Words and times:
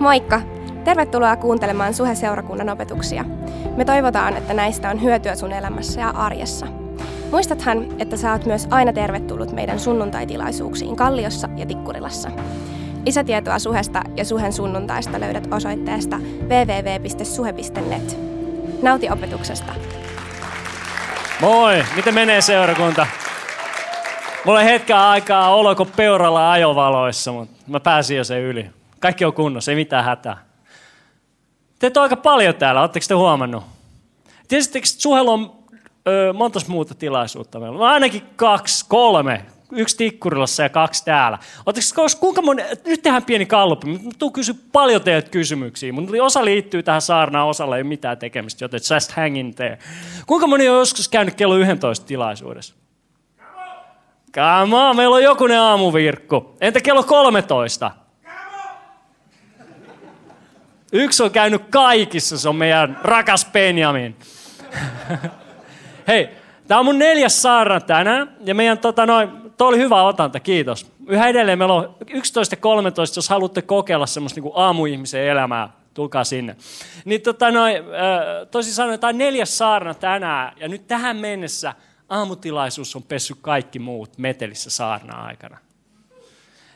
Moikka! 0.00 0.40
Tervetuloa 0.84 1.36
kuuntelemaan 1.36 1.94
Suhe-seurakunnan 1.94 2.68
opetuksia. 2.68 3.24
Me 3.76 3.84
toivotaan, 3.84 4.36
että 4.36 4.54
näistä 4.54 4.90
on 4.90 5.02
hyötyä 5.02 5.34
sun 5.34 5.52
elämässä 5.52 6.00
ja 6.00 6.10
arjessa. 6.10 6.66
Muistathan, 7.30 7.86
että 7.98 8.16
sä 8.16 8.32
oot 8.32 8.46
myös 8.46 8.66
aina 8.70 8.92
tervetullut 8.92 9.52
meidän 9.52 9.80
sunnuntaitilaisuuksiin 9.80 10.96
Kalliossa 10.96 11.48
ja 11.56 11.66
Tikkurilassa. 11.66 12.30
Lisätietoa 13.06 13.58
Suhesta 13.58 14.02
ja 14.16 14.24
Suhen 14.24 14.52
sunnuntaista 14.52 15.20
löydät 15.20 15.48
osoitteesta 15.50 16.16
www.suhe.net. 16.42 18.18
Nauti 18.82 19.10
opetuksesta! 19.10 19.72
Moi! 21.40 21.84
Miten 21.96 22.14
menee 22.14 22.40
seurakunta? 22.40 23.06
Mulla 24.44 24.58
on 24.58 24.64
hetken 24.64 24.96
aikaa 24.96 25.54
oloko 25.54 25.84
peuralla 25.84 26.52
ajovaloissa, 26.52 27.32
mutta 27.32 27.54
mä 27.66 27.80
pääsin 27.80 28.16
jo 28.16 28.24
sen 28.24 28.40
yli. 28.40 28.79
Kaikki 29.00 29.24
on 29.24 29.32
kunnossa, 29.32 29.70
ei 29.70 29.76
mitään 29.76 30.04
hätää. 30.04 30.44
Teet 31.78 31.96
aika 31.96 32.16
paljon 32.16 32.54
täällä, 32.54 32.80
oletteko 32.80 33.06
te 33.08 33.14
huomannut? 33.14 33.64
Tiesittekö, 34.48 34.86
että 34.90 35.02
Suhella 35.02 35.30
on 35.30 35.52
monta 36.34 36.60
muuta 36.68 36.94
tilaisuutta 36.94 37.60
meillä? 37.60 37.78
On 37.78 37.86
ainakin 37.86 38.22
kaksi, 38.36 38.84
kolme. 38.88 39.44
Yksi 39.72 39.96
Tikkurilassa 39.96 40.62
ja 40.62 40.68
kaksi 40.68 41.04
täällä. 41.04 41.38
Oletteko, 41.66 42.06
kuinka 42.20 42.42
moni, 42.42 42.62
nyt 42.86 43.02
tehdään 43.02 43.24
pieni 43.24 43.46
kalluppi. 43.46 43.86
Mä 43.86 43.98
tuun 44.18 44.32
kysyä 44.32 44.54
paljon 44.72 45.02
teiltä 45.02 45.30
kysymyksiä. 45.30 45.92
Mun 45.92 46.20
osa 46.22 46.44
liittyy 46.44 46.82
tähän 46.82 47.02
saarnaan, 47.02 47.48
osalla 47.48 47.76
ei 47.76 47.82
ole 47.82 47.88
mitään 47.88 48.18
tekemistä, 48.18 48.64
joten 48.64 48.80
just 48.94 49.12
hang 49.12 49.38
in 49.38 49.54
there. 49.54 49.78
Kuinka 50.26 50.46
moni 50.46 50.68
on 50.68 50.78
joskus 50.78 51.08
käynyt 51.08 51.34
kello 51.34 51.56
11 51.56 52.06
tilaisuudessa? 52.06 52.74
Come 54.34 54.76
on, 54.76 54.96
meillä 54.96 55.16
on 55.16 55.22
jokunen 55.22 55.60
aamuvirkku. 55.60 56.56
Entä 56.60 56.80
kello 56.80 57.02
13? 57.02 57.90
Yksi 60.92 61.22
on 61.22 61.30
käynyt 61.30 61.62
kaikissa, 61.70 62.38
se 62.38 62.48
on 62.48 62.56
meidän 62.56 63.00
rakas 63.02 63.46
Benjamin. 63.52 64.16
Hei, 66.08 66.28
tämä 66.68 66.78
on 66.78 66.84
mun 66.84 66.98
neljäs 66.98 67.42
saarna 67.42 67.80
tänään, 67.80 68.36
ja 68.44 68.54
meidän, 68.54 68.78
tota 68.78 69.06
noin, 69.06 69.30
toi 69.56 69.68
oli 69.68 69.78
hyvä 69.78 70.02
otanta, 70.02 70.40
kiitos. 70.40 70.92
Yhä 71.06 71.28
edelleen 71.28 71.58
meillä 71.58 71.74
on 71.74 71.96
11 72.10 72.56
13, 72.56 73.18
jos 73.18 73.28
haluatte 73.28 73.62
kokeilla 73.62 74.06
semmoista 74.06 74.40
niin 74.40 74.52
aamuihmisen 74.54 75.22
elämää, 75.22 75.68
tulkaa 75.94 76.24
sinne. 76.24 76.56
Niin 77.04 77.22
tota 77.22 77.50
noin, 77.50 77.76
toisin 78.50 78.74
sanoen, 78.74 79.00
tämä 79.00 79.08
on 79.08 79.18
neljäs 79.18 79.58
saarna 79.58 79.94
tänään, 79.94 80.52
ja 80.60 80.68
nyt 80.68 80.86
tähän 80.86 81.16
mennessä 81.16 81.74
aamutilaisuus 82.08 82.96
on 82.96 83.02
pessy 83.02 83.34
kaikki 83.40 83.78
muut 83.78 84.18
metelissä 84.18 84.70
saarna 84.70 85.22
aikana. 85.22 85.58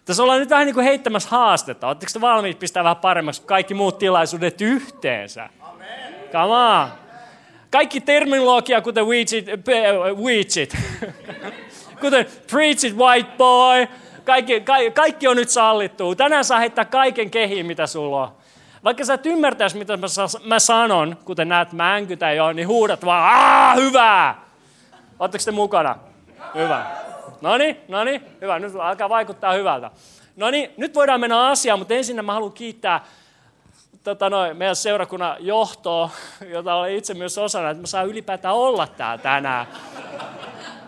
Tässä 0.05 0.23
ollaan 0.23 0.41
nyt 0.41 0.51
vähän 0.51 0.67
niin 0.67 0.75
kuin 0.75 0.85
heittämässä 0.85 1.29
haastetta. 1.31 1.87
Oletteko 1.87 2.11
te 2.13 2.21
valmiit 2.21 2.59
pistää 2.59 2.85
vähän 2.85 2.97
paremmaksi 2.97 3.43
kaikki 3.43 3.75
muut 3.75 3.99
tilaisuudet 3.99 4.61
yhteensä? 4.61 5.49
Amen. 5.61 6.15
Come 6.33 6.55
on. 6.55 6.89
Kaikki 7.71 8.01
terminologia, 8.01 8.81
kuten 8.81 9.07
weechit, 9.07 9.47
weechit. 10.15 10.77
kuten 12.01 12.27
preach 12.51 12.85
it 12.85 12.97
white 12.97 13.31
boy, 13.37 13.87
kaikki, 14.25 14.61
ka, 14.61 14.75
kaikki 14.95 15.29
on 15.29 15.37
nyt 15.37 15.51
sallittu. 15.51 16.15
Tänään 16.15 16.45
saa 16.45 16.59
heittää 16.59 16.85
kaiken 16.85 17.31
kehiin, 17.31 17.67
mitä 17.67 17.87
sulla 17.87 18.23
on. 18.23 18.29
Vaikka 18.85 19.05
sä 19.05 19.15
et 19.15 19.27
ymmärtäisi, 19.27 19.79
mitä 19.79 19.97
mä, 19.97 20.07
mä 20.45 20.59
sanon, 20.59 21.17
kuten 21.25 21.49
näet, 21.49 21.73
mä 21.73 21.95
änkytän 21.95 22.37
jo, 22.37 22.53
niin 22.53 22.69
huudat 22.69 23.05
vaan, 23.05 23.23
aah, 23.23 23.77
hyvää! 23.77 24.45
Oletteko 25.19 25.45
te 25.45 25.51
mukana? 25.51 25.97
Hyvä. 26.55 26.87
No 27.45 27.59
niin, 27.59 27.77
no 27.89 28.05
niin, 28.05 28.23
hyvä. 28.41 28.59
Nyt 28.59 28.73
alkaa 28.81 29.09
vaikuttaa 29.09 29.53
hyvältä. 29.53 29.91
No 30.37 30.51
niin, 30.51 30.71
nyt 30.77 30.95
voidaan 30.95 31.21
mennä 31.21 31.47
asiaan, 31.47 31.79
mutta 31.79 31.95
ensin 31.95 32.25
mä 32.25 32.33
haluan 32.33 32.53
kiittää 32.53 33.05
tota 34.05 34.31
noin, 34.31 34.57
meidän 34.57 34.77
seurakunnan 34.77 35.37
johtoa, 35.41 36.11
jota 36.51 36.75
olen 36.75 36.97
itse 36.97 37.15
myös 37.15 37.39
osana, 37.39 37.71
että 37.71 37.81
mä 37.81 37.87
saan 37.87 38.07
ylipäätään 38.07 38.55
olla 38.55 38.87
täällä 38.87 39.23
tänään. 39.23 39.67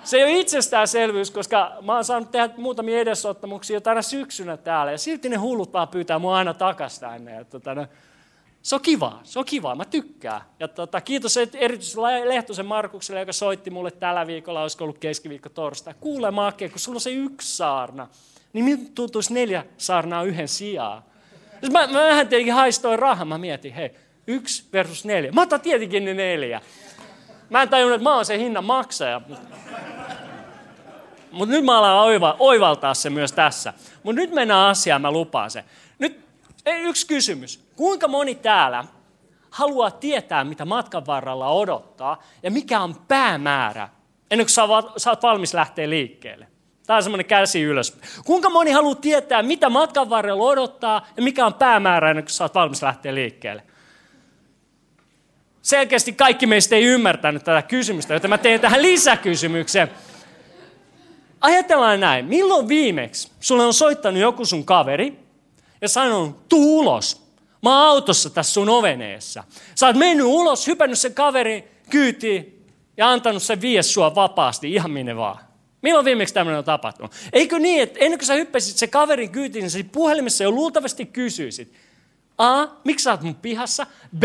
Se 0.05 0.17
ei 0.17 0.25
ole 0.25 0.33
itsestäänselvyys, 0.33 1.31
koska 1.31 1.73
mä 1.83 1.95
oon 1.95 2.05
saanut 2.05 2.31
tehdä 2.31 2.49
muutamia 2.57 2.99
edesottamuksia 2.99 3.81
tänä 3.81 4.03
syksynä 4.03 4.57
täällä, 4.57 4.93
ja 4.93 4.99
silti 4.99 5.29
ne 5.29 5.37
hullut 5.37 5.73
vaan 5.73 5.89
pyytää 5.89 6.19
mua 6.19 6.37
aina 6.37 6.55
takaisin 6.55 7.01
tänne. 7.01 7.35
Ja 7.35 7.45
tota, 7.45 7.87
se 8.67 8.75
on 8.75 8.81
kiva, 8.81 9.21
se 9.25 9.39
on 9.39 9.45
kiva, 9.45 9.75
mä 9.75 9.85
tykkään. 9.85 10.41
Ja 10.61 10.69
tota, 10.69 11.01
kiitos 11.01 11.37
erityisesti 11.37 12.01
Lehtosen 12.25 12.67
Markukselle, 12.67 13.21
joka 13.21 13.33
soitti 13.33 13.71
mulle 13.71 13.91
tällä 13.91 14.27
viikolla, 14.27 14.63
olisiko 14.63 14.85
ollut 14.85 14.99
keskiviikko 14.99 15.49
torstai. 15.49 15.95
Kuule 16.01 16.31
Make, 16.31 16.69
kun 16.69 16.79
sulla 16.79 16.97
on 16.97 17.01
se 17.01 17.11
yksi 17.11 17.57
saarna, 17.57 18.09
niin 18.53 18.65
miltä 18.65 18.83
tuntuisi 18.95 19.35
neljä 19.35 19.65
saarnaa 19.79 20.23
yhden 20.23 20.49
sijaan? 20.49 21.03
Mä, 21.73 21.87
mä 21.87 22.05
vähän 22.05 22.29
tietenkin 22.29 22.55
haistoin 22.55 22.99
rahaa, 22.99 23.25
mä 23.25 23.39
mietin, 23.39 23.73
hei, 23.73 23.91
yksi 24.27 24.65
versus 24.73 25.05
neljä. 25.05 25.33
Mä 25.33 25.43
otan 25.43 25.61
tietenkin 25.61 26.05
ne 26.05 26.15
neljä. 26.15 26.61
Mä 27.51 27.63
en 27.63 27.69
tajunnut, 27.69 27.95
että 27.95 28.11
mä 28.11 28.15
oon 28.15 28.25
se 28.25 28.39
hinnan 28.39 28.65
maksaja. 28.65 29.21
Mutta 31.31 31.55
nyt 31.55 31.65
mä 31.65 31.79
alan 31.79 31.97
oiva, 31.97 32.37
oivaltaa 32.39 32.95
se 32.95 33.11
myös 33.11 33.33
tässä. 33.33 33.73
Mutta 34.03 34.21
nyt 34.21 34.31
mennään 34.31 34.71
asiaan, 34.71 35.03
mä 35.03 35.11
lupaan 35.11 35.51
se. 35.51 35.65
Nyt 35.99 36.26
yksi 36.75 37.07
kysymys. 37.07 37.65
Kuinka 37.77 38.09
moni 38.09 38.35
täällä 38.35 38.85
haluaa 39.51 39.91
tietää, 39.91 40.45
mitä 40.45 40.65
matkan 40.65 41.07
varrella 41.07 41.49
odottaa 41.49 42.23
ja 42.43 42.51
mikä 42.51 42.81
on 42.81 42.95
päämäärä, 43.09 43.89
ennen 44.31 44.47
kuin 44.47 44.91
sä 44.97 45.11
oot 45.11 45.23
valmis 45.23 45.55
lähteä 45.55 45.91
liikkeelle? 45.91 46.47
Tämä 46.87 46.97
on 46.97 47.03
semmoinen 47.03 47.27
käsi 47.27 47.63
ylös. 47.63 47.99
Kuinka 48.25 48.51
moni 48.51 48.71
haluaa 48.71 48.95
tietää, 48.95 49.43
mitä 49.43 49.71
matkan 49.71 50.11
varrella 50.11 50.45
odottaa 50.45 51.07
ja 51.17 51.23
mikä 51.23 51.47
on 51.47 51.55
päämäärä, 51.55 52.11
ennen 52.11 52.25
kuin 52.25 52.33
sä 52.33 52.45
oot 52.45 52.55
valmis 52.55 52.83
lähteä 52.83 53.15
liikkeelle? 53.15 53.63
Selkeästi 55.63 56.13
kaikki 56.13 56.47
meistä 56.47 56.77
ei 56.77 56.85
ymmärtänyt 56.85 57.45
tätä 57.45 57.63
kysymystä, 57.63 58.15
joten 58.15 58.31
mä 58.31 58.39
teen 58.39 58.61
tähän 58.61 58.83
lisäkysymyksen. 58.83 59.91
Ajatellaan 61.41 62.01
näin, 62.01 62.25
milloin 62.25 62.69
viimeksi 62.69 63.31
sulle 63.41 63.65
on 63.65 63.75
soittanut 63.75 64.21
joku 64.21 64.45
sun 64.45 64.65
kaveri 64.65 65.26
ja 65.81 65.89
sanonut, 65.89 66.49
tuu 66.49 66.79
ulos, 66.79 67.23
mä 67.63 67.79
oon 67.79 67.89
autossa 67.89 68.31
tässä 68.31 68.53
sun 68.53 68.69
oveneessa. 68.69 69.45
Sä 69.75 69.87
oot 69.87 69.97
mennyt 69.97 70.27
ulos, 70.27 70.67
hypännyt 70.67 70.99
sen 70.99 71.15
kaverin 71.15 71.65
kyytiin 71.91 72.67
ja 72.97 73.11
antanut 73.11 73.43
sen 73.43 73.61
vie 73.61 73.83
sua 73.83 74.15
vapaasti 74.15 74.73
ihan 74.73 74.91
minne 74.91 75.17
vaan. 75.17 75.39
Milloin 75.83 76.05
viimeksi 76.05 76.35
tämmöinen 76.35 76.59
on 76.59 76.65
tapahtunut? 76.65 77.13
Eikö 77.33 77.59
niin, 77.59 77.83
että 77.83 77.99
ennen 78.01 78.19
kuin 78.19 78.27
sä 78.27 78.35
hyppäsit 78.35 78.77
se 78.77 78.87
kaverin 78.87 79.31
kyytiin, 79.31 79.63
niin 79.63 79.71
sä 79.71 79.79
puhelimessa 79.93 80.45
jo 80.45 80.51
luultavasti 80.51 81.07
kysyisit, 81.07 81.73
A, 82.39 82.67
miksi 82.85 83.03
sä 83.03 83.11
oot 83.11 83.23
mun 83.23 83.35
pihassa? 83.35 83.87
B, 84.19 84.25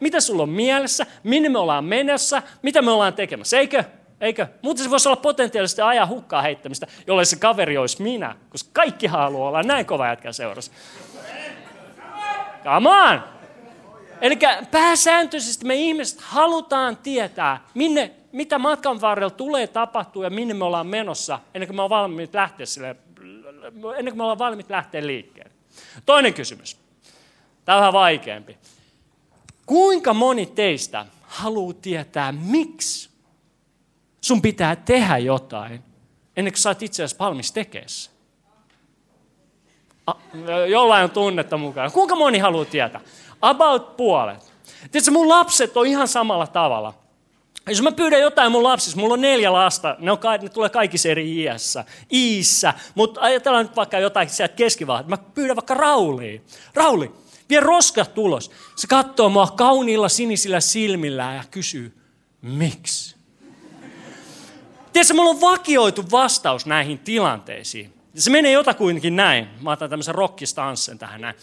mitä 0.00 0.20
sulla 0.20 0.42
on 0.42 0.48
mielessä? 0.48 1.06
Minne 1.22 1.48
me 1.48 1.58
ollaan 1.58 1.84
menossa? 1.84 2.42
Mitä 2.62 2.82
me 2.82 2.90
ollaan 2.90 3.14
tekemässä? 3.14 3.58
Eikö? 3.58 3.84
Eikö? 4.20 4.46
Mutta 4.62 4.82
se 4.82 4.90
voisi 4.90 5.08
olla 5.08 5.20
potentiaalisesti 5.20 5.82
ajan 5.82 6.08
hukkaa 6.08 6.42
heittämistä, 6.42 6.86
jolle 7.06 7.24
se 7.24 7.36
kaveri 7.36 7.78
olisi 7.78 8.02
minä, 8.02 8.36
koska 8.50 8.70
kaikki 8.72 9.06
haluaa 9.06 9.48
olla 9.48 9.62
näin 9.62 9.86
kova 9.86 10.06
jätkä 10.06 10.32
seurassa. 10.32 10.72
Come 12.64 12.90
on! 12.90 13.20
Eli 14.20 14.38
pääsääntöisesti 14.70 15.66
me 15.66 15.74
ihmiset 15.74 16.20
halutaan 16.20 16.96
tietää, 16.96 17.64
minne, 17.74 18.10
mitä 18.32 18.58
matkan 18.58 19.00
varrella 19.00 19.30
tulee 19.30 19.66
tapahtua 19.66 20.24
ja 20.24 20.30
minne 20.30 20.54
me 20.54 20.64
ollaan 20.64 20.86
menossa, 20.86 21.40
ennen 21.54 21.68
kuin 21.68 21.76
me 21.76 21.82
ollaan 21.82 22.02
valmiit 22.02 22.34
lähteä, 22.34 22.66
sille, 22.66 22.96
ennen 23.96 24.04
kuin 24.04 24.16
me 24.16 24.22
ollaan 24.22 24.38
valmiit 24.38 24.70
lähteä 24.70 25.06
liikkeelle. 25.06 25.52
Toinen 26.06 26.34
kysymys. 26.34 26.76
Tämä 27.64 27.76
on 27.76 27.80
vähän 27.80 27.92
vaikeampi. 27.92 28.58
Kuinka 29.66 30.14
moni 30.14 30.46
teistä 30.46 31.06
haluaa 31.22 31.74
tietää, 31.82 32.32
miksi 32.32 33.09
sun 34.20 34.42
pitää 34.42 34.76
tehdä 34.76 35.18
jotain, 35.18 35.82
ennen 36.36 36.52
kuin 36.52 36.60
sä 36.60 36.70
oot 36.70 36.82
itse 36.82 37.04
asiassa 37.04 37.24
valmis 37.24 37.52
tekemään 37.52 37.88
Jollain 40.70 41.04
on 41.04 41.10
tunnetta 41.10 41.56
mukana. 41.56 41.90
Kuinka 41.90 42.16
moni 42.16 42.38
haluaa 42.38 42.64
tietää? 42.64 43.00
About 43.42 43.96
puolet. 43.96 44.52
Tiedätkö, 44.90 45.10
mun 45.10 45.28
lapset 45.28 45.76
on 45.76 45.86
ihan 45.86 46.08
samalla 46.08 46.46
tavalla. 46.46 46.94
Jos 47.68 47.82
mä 47.82 47.92
pyydän 47.92 48.20
jotain 48.20 48.52
mun 48.52 48.62
lapsista, 48.62 49.00
mulla 49.00 49.14
on 49.14 49.20
neljä 49.20 49.52
lasta, 49.52 49.96
ne, 49.98 50.12
on, 50.12 50.18
ne 50.42 50.48
tulee 50.48 50.68
kaikissa 50.68 51.08
eri 51.08 51.36
iässä, 51.36 51.84
iissä, 52.12 52.74
mutta 52.94 53.20
ajatellaan 53.20 53.66
nyt 53.66 53.76
vaikka 53.76 53.98
jotain 53.98 54.28
sieltä 54.28 54.54
keskivaiheessa. 54.54 55.10
Mä 55.10 55.16
pyydän 55.34 55.56
vaikka 55.56 55.74
Rauliin. 55.74 56.44
Rauli, 56.74 57.12
vie 57.48 57.60
roskat 57.60 58.14
tulos. 58.14 58.50
Se 58.76 58.86
katsoo 58.86 59.28
mua 59.28 59.46
kauniilla 59.46 60.08
sinisillä 60.08 60.60
silmillä 60.60 61.34
ja 61.34 61.44
kysyy, 61.50 61.96
miksi? 62.42 63.19
Tiedätkö, 64.92 65.14
mulla 65.14 65.30
on 65.30 65.40
vakioitu 65.40 66.04
vastaus 66.10 66.66
näihin 66.66 66.98
tilanteisiin. 66.98 67.94
Se 68.14 68.30
menee 68.30 68.52
jotakuinkin 68.52 69.16
näin. 69.16 69.48
Mä 69.60 69.72
otan 69.72 69.90
tämmöisen 69.90 70.14
rockistanssen 70.14 70.98
tähän 70.98 71.20
näin. 71.20 71.34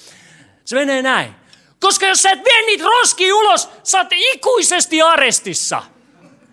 Se 0.65 0.75
menee 0.75 1.01
näin. 1.01 1.35
Koska 1.79 2.05
jos 2.05 2.21
sä 2.21 2.31
et 2.31 2.45
vie 2.45 2.65
niitä 2.65 2.83
roski 2.83 3.33
ulos, 3.33 3.69
sä 3.83 3.97
oot 3.97 4.07
ikuisesti 4.11 5.01
arestissa. 5.01 5.83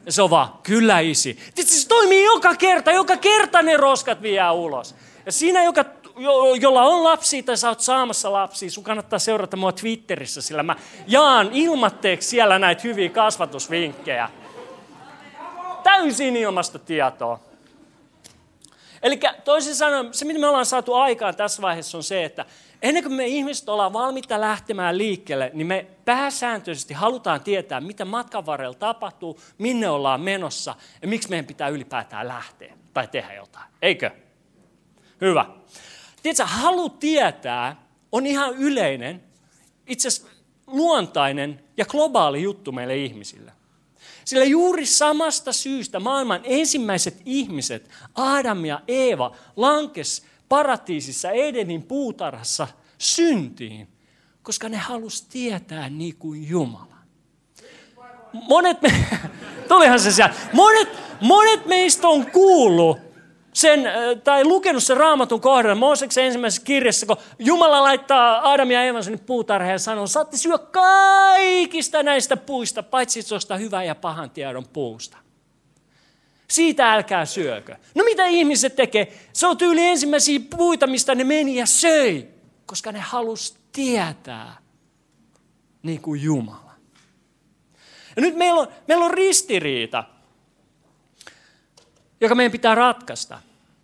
Ja 0.06 0.12
se 0.12 0.22
on 0.22 0.30
vaan, 0.30 0.48
kyllä 0.62 1.00
isi. 1.00 1.38
Tietysti 1.54 1.80
se 1.80 1.88
toimii 1.88 2.24
joka 2.24 2.54
kerta, 2.54 2.92
joka 2.92 3.16
kerta 3.16 3.62
ne 3.62 3.76
roskat 3.76 4.22
vie 4.22 4.50
ulos. 4.50 4.94
Ja 5.26 5.32
siinä, 5.32 5.64
joka 5.64 5.84
jo, 6.16 6.54
jolla 6.54 6.82
on 6.82 7.04
lapsia 7.04 7.42
tai 7.42 7.56
sä 7.56 7.68
oot 7.68 7.80
saamassa 7.80 8.32
lapsia, 8.32 8.70
sun 8.70 8.84
kannattaa 8.84 9.18
seurata 9.18 9.56
mua 9.56 9.72
Twitterissä, 9.72 10.42
sillä 10.42 10.62
mä 10.62 10.76
jaan 11.06 11.50
ilmatteeksi 11.52 12.28
siellä 12.28 12.58
näitä 12.58 12.82
hyviä 12.84 13.08
kasvatusvinkkejä. 13.08 14.30
Täysin 15.94 16.36
ilmasta 16.36 16.78
tietoa. 16.78 17.40
Eli 19.02 19.20
toisin 19.44 19.74
sanoen, 19.74 20.14
se 20.14 20.24
mitä 20.24 20.40
me 20.40 20.46
ollaan 20.46 20.66
saatu 20.66 20.94
aikaan 20.94 21.36
tässä 21.36 21.62
vaiheessa 21.62 21.98
on 21.98 22.04
se, 22.04 22.24
että 22.24 22.44
ennen 22.82 23.02
kuin 23.02 23.12
me 23.12 23.26
ihmiset 23.26 23.68
ollaan 23.68 23.92
valmiita 23.92 24.40
lähtemään 24.40 24.98
liikkeelle, 24.98 25.50
niin 25.54 25.66
me 25.66 25.86
pääsääntöisesti 26.04 26.94
halutaan 26.94 27.40
tietää, 27.40 27.80
mitä 27.80 28.04
matkan 28.04 28.46
varrella 28.46 28.74
tapahtuu, 28.74 29.40
minne 29.58 29.88
ollaan 29.88 30.20
menossa 30.20 30.74
ja 31.02 31.08
miksi 31.08 31.30
meidän 31.30 31.46
pitää 31.46 31.68
ylipäätään 31.68 32.28
lähteä 32.28 32.76
tai 32.94 33.08
tehdä 33.08 33.34
jotain. 33.34 33.66
Eikö? 33.82 34.10
Hyvä. 35.20 35.46
Tiedätkö, 36.22 36.44
halu 36.44 36.88
tietää 36.88 37.86
on 38.12 38.26
ihan 38.26 38.54
yleinen, 38.54 39.22
itse 39.86 40.08
asiassa 40.08 40.30
luontainen 40.66 41.64
ja 41.76 41.84
globaali 41.84 42.42
juttu 42.42 42.72
meille 42.72 42.96
ihmisille. 42.96 43.52
Sillä 44.24 44.44
juuri 44.44 44.86
samasta 44.86 45.52
syystä 45.52 46.00
maailman 46.00 46.40
ensimmäiset 46.44 47.22
ihmiset, 47.24 47.90
Adam 48.14 48.64
ja 48.64 48.80
Eeva, 48.88 49.36
lankes 49.56 50.24
paratiisissa 50.48 51.30
Edenin 51.30 51.82
puutarhassa 51.82 52.68
syntiin, 52.98 53.88
koska 54.42 54.68
ne 54.68 54.76
halusi 54.76 55.26
tietää 55.28 55.88
niin 55.88 56.16
kuin 56.16 56.48
Jumala. 56.48 56.94
Monet, 58.32 58.82
me, 58.82 59.06
tulihan 59.68 60.00
se 60.00 60.12
siellä. 60.12 60.34
Monet, 60.52 60.88
monet 61.20 61.66
meistä 61.66 62.08
on 62.08 62.26
kuullut 62.26 63.13
sen, 63.54 63.84
tai 64.24 64.44
lukenut 64.44 64.82
sen 64.82 64.96
raamatun 64.96 65.40
kohdan 65.40 65.78
Mooseksen 65.78 66.24
ensimmäisessä 66.24 66.64
kirjassa, 66.64 67.06
kun 67.06 67.16
Jumala 67.38 67.82
laittaa 67.82 68.52
Adam 68.52 68.70
ja 68.70 68.82
Eevan 68.82 69.04
sinne 69.04 69.18
puutarhaan 69.26 69.72
ja 69.72 69.78
sanoo, 69.78 70.06
saatte 70.06 70.36
syö 70.36 70.58
kaikista 70.58 72.02
näistä 72.02 72.36
puista, 72.36 72.82
paitsi 72.82 73.28
tuosta 73.28 73.56
hyvän 73.56 73.86
ja 73.86 73.94
pahan 73.94 74.30
tiedon 74.30 74.68
puusta. 74.68 75.16
Siitä 76.48 76.92
älkää 76.92 77.26
syökö. 77.26 77.76
No 77.94 78.04
mitä 78.04 78.26
ihmiset 78.26 78.76
tekee? 78.76 79.18
Se 79.32 79.46
on 79.46 79.58
tyyli 79.58 79.86
ensimmäisiä 79.86 80.40
puita, 80.56 80.86
mistä 80.86 81.14
ne 81.14 81.24
meni 81.24 81.56
ja 81.56 81.66
söi, 81.66 82.28
koska 82.66 82.92
ne 82.92 83.00
halus 83.00 83.56
tietää 83.72 84.56
niin 85.82 86.00
kuin 86.00 86.22
Jumala. 86.22 86.72
Ja 88.16 88.22
nyt 88.22 88.36
meillä 88.36 88.60
on, 88.60 88.68
meillä 88.88 89.04
on 89.04 89.14
ristiriita 89.14 90.04
joka 92.20 92.34
meidän 92.34 92.52
pitää 92.52 92.74
ratkaista. 92.74 93.40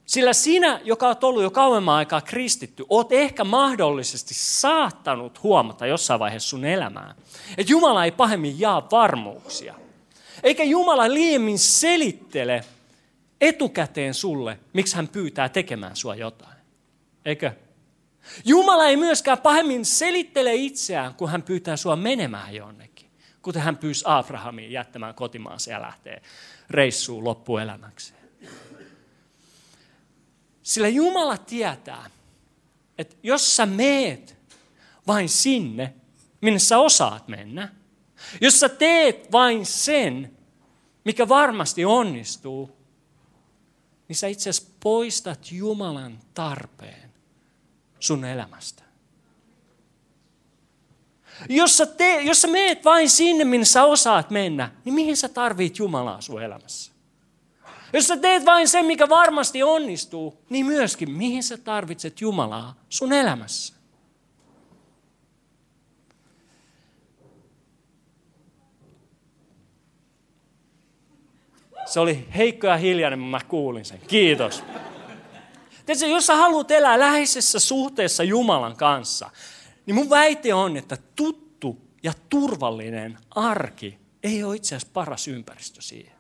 Sillä 0.06 0.32
sinä, 0.32 0.80
joka 0.84 1.06
olet 1.06 1.24
ollut 1.24 1.42
jo 1.42 1.50
kauemman 1.50 1.94
aikaa 1.94 2.20
kristitty, 2.20 2.84
oot 2.88 3.12
ehkä 3.12 3.44
mahdollisesti 3.44 4.34
saattanut 4.34 5.42
huomata 5.42 5.86
jossain 5.86 6.20
vaiheessa 6.20 6.48
sun 6.48 6.64
elämää, 6.64 7.14
että 7.58 7.72
Jumala 7.72 8.04
ei 8.04 8.10
pahemmin 8.10 8.60
jaa 8.60 8.88
varmuuksia. 8.90 9.74
Eikä 10.42 10.64
Jumala 10.64 11.14
liiemmin 11.14 11.58
selittele 11.58 12.64
etukäteen 13.40 14.14
sulle, 14.14 14.58
miksi 14.72 14.96
hän 14.96 15.08
pyytää 15.08 15.48
tekemään 15.48 15.96
sua 15.96 16.14
jotain. 16.14 16.56
Eikö? 17.24 17.52
Jumala 18.44 18.86
ei 18.86 18.96
myöskään 18.96 19.38
pahemmin 19.38 19.84
selittele 19.84 20.54
itseään, 20.54 21.14
kun 21.14 21.30
hän 21.30 21.42
pyytää 21.42 21.76
sua 21.76 21.96
menemään 21.96 22.54
jonnekin. 22.54 23.10
Kuten 23.42 23.62
hän 23.62 23.76
pyysi 23.76 24.04
Abrahamia 24.06 24.70
jättämään 24.70 25.14
kotimaansa 25.14 25.70
ja 25.70 25.80
lähtee 25.80 26.22
reissuun 26.70 27.24
loppuelämäkseen. 27.24 28.19
Sillä 30.70 30.88
Jumala 30.88 31.38
tietää, 31.38 32.10
että 32.98 33.16
jos 33.22 33.56
sä 33.56 33.66
meet 33.66 34.36
vain 35.06 35.28
sinne, 35.28 35.94
minne 36.40 36.58
sä 36.58 36.78
osaat 36.78 37.28
mennä, 37.28 37.68
jos 38.40 38.60
sä 38.60 38.68
teet 38.68 39.32
vain 39.32 39.66
sen, 39.66 40.36
mikä 41.04 41.28
varmasti 41.28 41.84
onnistuu, 41.84 42.76
niin 44.08 44.16
sä 44.16 44.26
itse 44.26 44.50
asiassa 44.50 44.72
poistat 44.80 45.52
Jumalan 45.52 46.18
tarpeen 46.34 47.10
sun 48.00 48.24
elämästä. 48.24 48.82
Jos 51.48 51.76
sä, 51.76 51.86
te, 51.86 52.22
jos 52.22 52.42
sä 52.42 52.48
meet 52.48 52.84
vain 52.84 53.10
sinne, 53.10 53.44
minne 53.44 53.64
sä 53.64 53.84
osaat 53.84 54.30
mennä, 54.30 54.72
niin 54.84 54.94
mihin 54.94 55.16
sä 55.16 55.28
tarvit 55.28 55.78
Jumalaa 55.78 56.20
sun 56.20 56.42
elämässä? 56.42 56.89
Jos 57.92 58.06
sä 58.06 58.16
teet 58.16 58.46
vain 58.46 58.68
sen, 58.68 58.86
mikä 58.86 59.08
varmasti 59.08 59.62
onnistuu, 59.62 60.44
niin 60.50 60.66
myöskin 60.66 61.10
mihin 61.10 61.42
sä 61.42 61.56
tarvitset 61.56 62.20
Jumalaa 62.20 62.74
sun 62.88 63.12
elämässä. 63.12 63.74
Se 71.86 72.00
oli 72.00 72.28
heikko 72.36 72.66
ja 72.66 72.76
hiljainen, 72.76 73.18
mä 73.18 73.40
kuulin 73.48 73.84
sen. 73.84 74.00
Kiitos. 74.06 74.64
Tiedätkö, 75.86 76.06
jos 76.06 76.26
sä 76.26 76.36
haluat 76.36 76.70
elää 76.70 76.98
läheisessä 76.98 77.58
suhteessa 77.58 78.22
Jumalan 78.22 78.76
kanssa, 78.76 79.30
niin 79.86 79.94
mun 79.94 80.10
väite 80.10 80.54
on, 80.54 80.76
että 80.76 80.96
tuttu 81.16 81.78
ja 82.02 82.12
turvallinen 82.28 83.18
arki 83.30 83.98
ei 84.22 84.44
ole 84.44 84.56
itse 84.56 84.76
asiassa 84.76 84.92
paras 84.92 85.28
ympäristö 85.28 85.82
siihen 85.82 86.19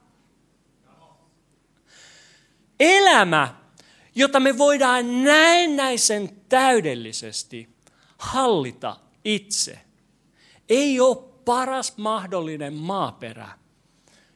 elämä, 2.80 3.54
jota 4.14 4.40
me 4.40 4.58
voidaan 4.58 5.24
näennäisen 5.24 6.30
täydellisesti 6.48 7.68
hallita 8.18 8.96
itse, 9.24 9.80
ei 10.68 11.00
ole 11.00 11.16
paras 11.44 11.96
mahdollinen 11.96 12.74
maaperä 12.74 13.48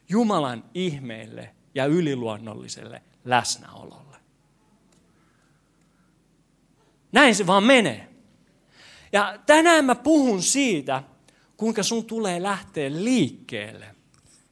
Jumalan 0.08 0.64
ihmeille 0.74 1.54
ja 1.74 1.86
yliluonnolliselle 1.86 3.02
läsnäololle. 3.24 4.16
Näin 7.12 7.34
se 7.34 7.46
vaan 7.46 7.64
menee. 7.64 8.08
Ja 9.12 9.38
tänään 9.46 9.84
mä 9.84 9.94
puhun 9.94 10.42
siitä, 10.42 11.02
kuinka 11.56 11.82
sun 11.82 12.04
tulee 12.04 12.42
lähteä 12.42 12.90
liikkeelle 12.90 13.94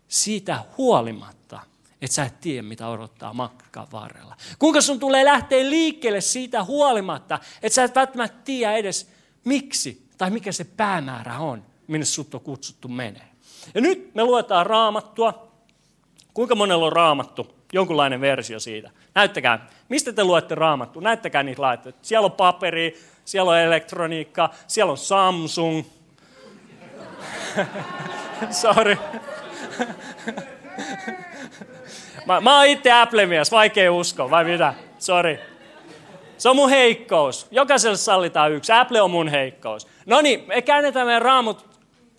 siitä 0.08 0.64
huolimatta, 0.78 1.60
että 2.02 2.14
sä 2.14 2.24
et 2.24 2.40
tiedä, 2.40 2.62
mitä 2.62 2.88
odottaa 2.88 3.34
matkan 3.34 3.86
varrella. 3.92 4.36
Kuinka 4.58 4.80
sun 4.80 5.00
tulee 5.00 5.24
lähteä 5.24 5.70
liikkeelle 5.70 6.20
siitä 6.20 6.64
huolimatta, 6.64 7.38
että 7.62 7.74
sä 7.74 7.84
et 7.84 7.94
välttämättä 7.94 8.38
tiedä 8.44 8.76
edes 8.76 9.10
miksi 9.44 10.06
tai 10.18 10.30
mikä 10.30 10.52
se 10.52 10.64
päämäärä 10.64 11.38
on, 11.38 11.64
minne 11.86 12.04
sut 12.04 12.34
on 12.34 12.40
kutsuttu 12.40 12.88
menee. 12.88 13.28
Ja 13.74 13.80
nyt 13.80 14.14
me 14.14 14.24
luetaan 14.24 14.66
raamattua. 14.66 15.52
Kuinka 16.34 16.54
monella 16.54 16.86
on 16.86 16.92
raamattu? 16.92 17.56
Jonkunlainen 17.72 18.20
versio 18.20 18.60
siitä. 18.60 18.90
Näyttäkää, 19.14 19.68
mistä 19.88 20.12
te 20.12 20.24
luette 20.24 20.54
raamattu? 20.54 21.00
Näyttäkää 21.00 21.42
niitä 21.42 21.62
laitteita. 21.62 21.98
Siellä 22.02 22.24
on 22.24 22.32
paperi, 22.32 23.00
siellä 23.24 23.50
on 23.50 23.58
elektroniikka, 23.58 24.50
siellä 24.66 24.90
on 24.90 24.98
Samsung. 24.98 25.84
Sorry. 28.50 28.96
Mä, 32.26 32.40
mä 32.40 32.56
oon 32.56 32.66
itse 32.66 32.92
Apple-mies, 32.92 33.50
vaikea 33.50 33.92
uskoa, 33.92 34.30
vai 34.30 34.44
mitä? 34.44 34.74
Sorry. 34.98 35.38
Se 36.38 36.48
on 36.48 36.56
mun 36.56 36.70
heikkous. 36.70 37.46
Jokaiselle 37.50 37.96
sallitaan 37.96 38.52
yksi. 38.52 38.72
Apple 38.72 39.00
on 39.00 39.10
mun 39.10 39.28
heikkous. 39.28 39.86
No 40.06 40.20
niin, 40.20 40.44
me 40.46 40.62
käännetään 40.62 41.06
meidän 41.06 41.22
raamut 41.22 41.66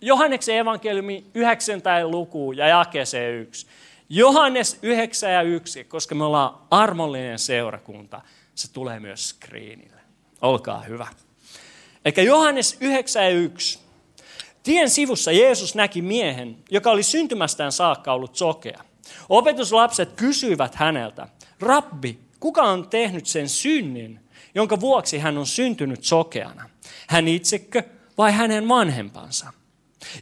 Johanneksen 0.00 0.56
evankeliumi 0.56 1.26
9. 1.34 1.80
lukuun 2.04 2.56
ja 2.56 2.68
jakeeseen 2.68 3.34
1. 3.34 3.66
Johannes 4.08 4.78
9 4.82 5.32
ja 5.32 5.42
1, 5.42 5.84
koska 5.84 6.14
me 6.14 6.24
ollaan 6.24 6.58
armollinen 6.70 7.38
seurakunta, 7.38 8.20
se 8.54 8.72
tulee 8.72 9.00
myös 9.00 9.28
screenille. 9.28 10.00
Olkaa 10.42 10.80
hyvä. 10.80 11.06
Eikä 12.04 12.22
Johannes 12.22 12.76
9 12.80 13.24
ja 13.24 13.30
1. 13.30 13.78
Tien 14.62 14.90
sivussa 14.90 15.32
Jeesus 15.32 15.74
näki 15.74 16.02
miehen, 16.02 16.56
joka 16.70 16.90
oli 16.90 17.02
syntymästään 17.02 17.72
saakka 17.72 18.12
ollut 18.12 18.36
sokea. 18.36 18.84
Opetuslapset 19.28 20.12
kysyivät 20.12 20.74
häneltä, 20.74 21.28
Rabbi, 21.60 22.18
kuka 22.40 22.62
on 22.62 22.88
tehnyt 22.88 23.26
sen 23.26 23.48
synnin, 23.48 24.20
jonka 24.54 24.80
vuoksi 24.80 25.18
hän 25.18 25.38
on 25.38 25.46
syntynyt 25.46 26.04
sokeana? 26.04 26.70
Hän 27.08 27.28
itsekö 27.28 27.82
vai 28.18 28.32
hänen 28.32 28.68
vanhempansa? 28.68 29.52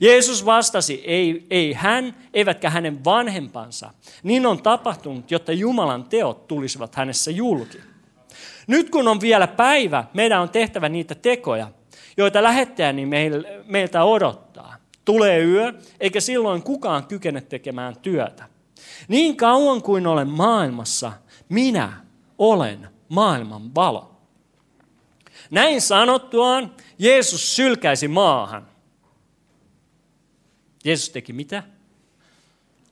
Jeesus 0.01 0.45
vastasi, 0.45 1.03
ei, 1.07 1.47
ei 1.51 1.73
hän, 1.73 2.17
eivätkä 2.35 2.71
hänen 2.71 3.05
vanhempansa. 3.05 3.91
Niin 4.23 4.47
on 4.47 4.63
tapahtunut, 4.63 5.31
jotta 5.31 5.53
Jumalan 5.53 6.05
teot 6.05 6.49
tulisivat 6.49 6.95
hänessä 6.95 7.31
julki. 7.31 7.79
Nyt 8.67 8.91
kun 8.91 9.09
on 9.09 9.21
vielä 9.21 9.47
päivä, 9.47 10.05
meidän 10.15 10.41
on 10.41 10.49
tehtävä 10.49 10.89
niitä 10.89 11.15
tekoja, 11.15 11.69
joita 12.17 12.43
lähettäjäni 12.43 13.07
meiltä 13.67 14.05
odottaa. 14.05 14.77
Tulee 15.05 15.45
yö, 15.45 15.73
eikä 16.01 16.21
silloin 16.21 16.63
kukaan 16.63 17.07
kykene 17.07 17.41
tekemään 17.41 17.97
työtä. 17.97 18.52
Niin 19.09 19.37
kauan 19.37 19.83
kuin 19.83 20.07
olen 20.07 20.29
maailmassa, 20.29 21.13
minä 21.49 21.93
olen 22.39 22.89
maailman 23.09 23.75
valo. 23.75 24.11
Näin 25.51 25.81
sanottuaan 25.81 26.75
Jeesus 26.99 27.57
sylkäisi 27.57 28.09
maahan. 28.09 28.67
Jeesus 30.85 31.11
teki 31.11 31.33
mitä? 31.33 31.63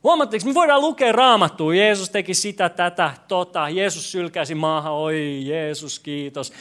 Huomatteko, 0.03 0.45
me 0.45 0.53
voidaan 0.53 0.81
lukea 0.81 1.11
raamattua. 1.11 1.75
Jeesus 1.75 2.09
teki 2.09 2.33
sitä, 2.33 2.69
tätä, 2.69 3.11
tota. 3.27 3.69
Jeesus 3.69 4.11
sylkäisi 4.11 4.55
maahan. 4.55 4.93
Oi, 4.93 5.41
Jeesus, 5.43 5.99
kiitos. 5.99 6.53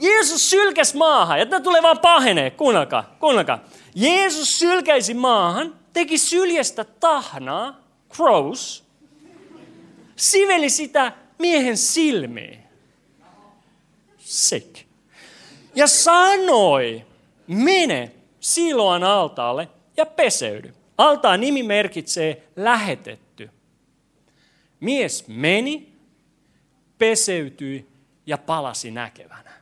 Jeesus 0.00 0.50
sylkäsi 0.50 0.96
maahan. 0.96 1.38
Ja 1.38 1.46
tämä 1.46 1.60
tulee 1.60 1.82
vaan 1.82 1.98
pahenee. 1.98 2.50
Kuunnelkaa, 2.50 3.16
kuunnelkaa. 3.20 3.58
Jeesus 3.94 4.58
sylkäisi 4.58 5.14
maahan, 5.14 5.74
teki 5.92 6.18
syljestä 6.18 6.84
tahnaa, 6.84 7.80
crows, 8.14 8.84
siveli 10.16 10.70
sitä 10.70 11.12
miehen 11.38 11.76
silmiin. 11.76 12.58
Sick. 14.18 14.78
Ja 15.74 15.86
sanoi, 15.86 17.04
mene 17.46 18.12
Siloan 18.40 19.04
altaalle 19.04 19.68
ja 19.96 20.06
peseydy. 20.06 20.74
Altaan 20.98 21.40
nimi 21.40 21.62
merkitsee 21.62 22.48
lähetetty. 22.56 23.50
Mies 24.80 25.28
meni, 25.28 25.92
peseytyi 26.98 27.86
ja 28.26 28.38
palasi 28.38 28.90
näkevänä. 28.90 29.52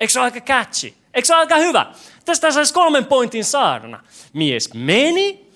Eikö 0.00 0.12
se 0.12 0.18
ole 0.18 0.24
aika 0.24 0.40
catchy? 0.40 0.94
Eikö 1.14 1.26
se 1.26 1.34
ole 1.34 1.40
aika 1.40 1.56
hyvä? 1.56 1.92
Tästä 2.24 2.50
saisi 2.50 2.74
kolmen 2.74 3.04
pointin 3.04 3.44
saarna. 3.44 4.04
Mies 4.32 4.74
meni, 4.74 5.46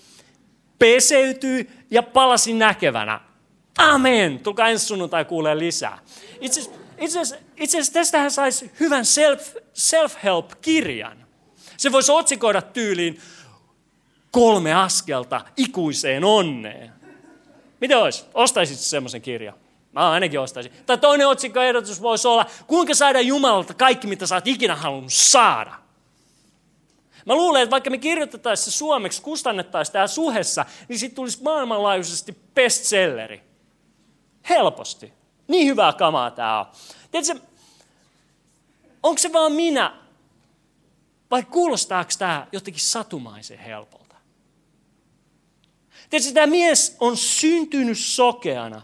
peseytyi 0.79 1.71
ja 1.91 2.03
palasi 2.03 2.53
näkevänä. 2.53 3.21
Amen. 3.79 4.39
Tulkaa 4.39 4.69
ensi 4.69 4.87
sunnuntai 4.87 5.25
kuulee 5.25 5.59
lisää. 5.59 5.99
Itse 6.41 7.21
asiassa, 7.21 7.93
tästähän 7.93 8.31
saisi 8.31 8.71
hyvän 8.81 9.05
self, 9.05 9.55
self-help-kirjan. 9.75 11.27
Se 11.77 11.93
voisi 11.93 12.13
otsikoida 12.13 12.63
tyyliin 12.63 13.21
kolme 14.31 14.75
askelta 14.75 15.45
ikuiseen 15.57 16.25
onneen. 16.25 16.93
Mitä 17.81 17.99
olisi? 17.99 18.25
Ostaisit 18.35 18.79
semmoisen 18.79 19.23
kirjan? 19.23 19.55
Mä 19.93 20.11
ainakin 20.11 20.41
ostaisin. 20.41 20.73
Tai 20.87 20.99
toinen 20.99 21.29
otsikkoehdotus 21.29 22.03
voisi 22.03 22.29
olla, 22.29 22.47
kuinka 22.67 22.95
saada 22.95 23.21
Jumalalta 23.21 23.75
kaikki, 23.75 24.07
mitä 24.07 24.27
sä 24.27 24.35
oot 24.35 24.47
ikinä 24.47 24.77
halunnut 24.77 25.13
saada. 25.13 25.83
Mä 27.27 27.35
luulen, 27.35 27.63
että 27.63 27.71
vaikka 27.71 27.91
me 27.91 27.99
kirjoitettaisiin 27.99 28.73
se 28.73 28.79
suomeksi, 28.79 29.23
kustannettaisiin 29.23 29.93
tämä 29.93 30.07
suhessa, 30.07 30.65
niin 30.89 30.99
siitä 30.99 31.15
tulisi 31.15 31.43
maailmanlaajuisesti 31.43 32.37
bestselleri. 32.55 33.43
Helposti. 34.49 35.13
Niin 35.49 35.67
hyvää 35.67 35.93
kamaa 35.93 36.31
tämä 36.31 36.61
on. 36.61 36.67
Tiedätkö, 37.11 37.47
onko 39.03 39.19
se 39.19 39.33
vaan 39.33 39.53
minä, 39.53 39.97
vai 41.31 41.43
kuulostaako 41.43 42.11
tämä 42.19 42.47
jotenkin 42.53 42.83
satumaisen 42.83 43.59
helpolta? 43.59 44.17
Tiedätkö, 46.11 46.35
tämä 46.35 46.47
mies 46.47 46.97
on 47.01 47.17
syntynyt 47.17 47.99
sokeana, 47.99 48.83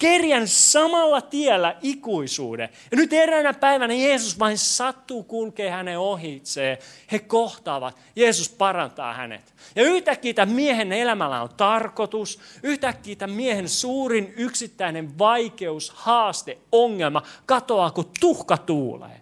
kerjännyt 0.00 0.50
samalla 0.50 1.20
tiellä 1.20 1.76
ikuisuuden. 1.82 2.68
Ja 2.90 2.96
nyt 2.96 3.12
eräänä 3.12 3.54
päivänä 3.54 3.94
Jeesus 3.94 4.38
vain 4.38 4.58
sattuu 4.58 5.22
kulkee 5.22 5.70
hänen 5.70 5.98
ohitseen. 5.98 6.78
He 7.12 7.18
kohtaavat. 7.18 7.96
Jeesus 8.16 8.48
parantaa 8.48 9.14
hänet. 9.14 9.54
Ja 9.76 9.82
yhtäkkiä 9.82 10.34
tämän 10.34 10.54
miehen 10.54 10.92
elämällä 10.92 11.42
on 11.42 11.48
tarkoitus. 11.56 12.40
Yhtäkkiä 12.62 13.16
tämän 13.16 13.36
miehen 13.36 13.68
suurin 13.68 14.34
yksittäinen 14.36 15.18
vaikeus, 15.18 15.90
haaste, 15.90 16.58
ongelma 16.72 17.22
katoaa, 17.46 17.90
kun 17.90 18.10
tuhka 18.20 18.56
tuulee. 18.56 19.20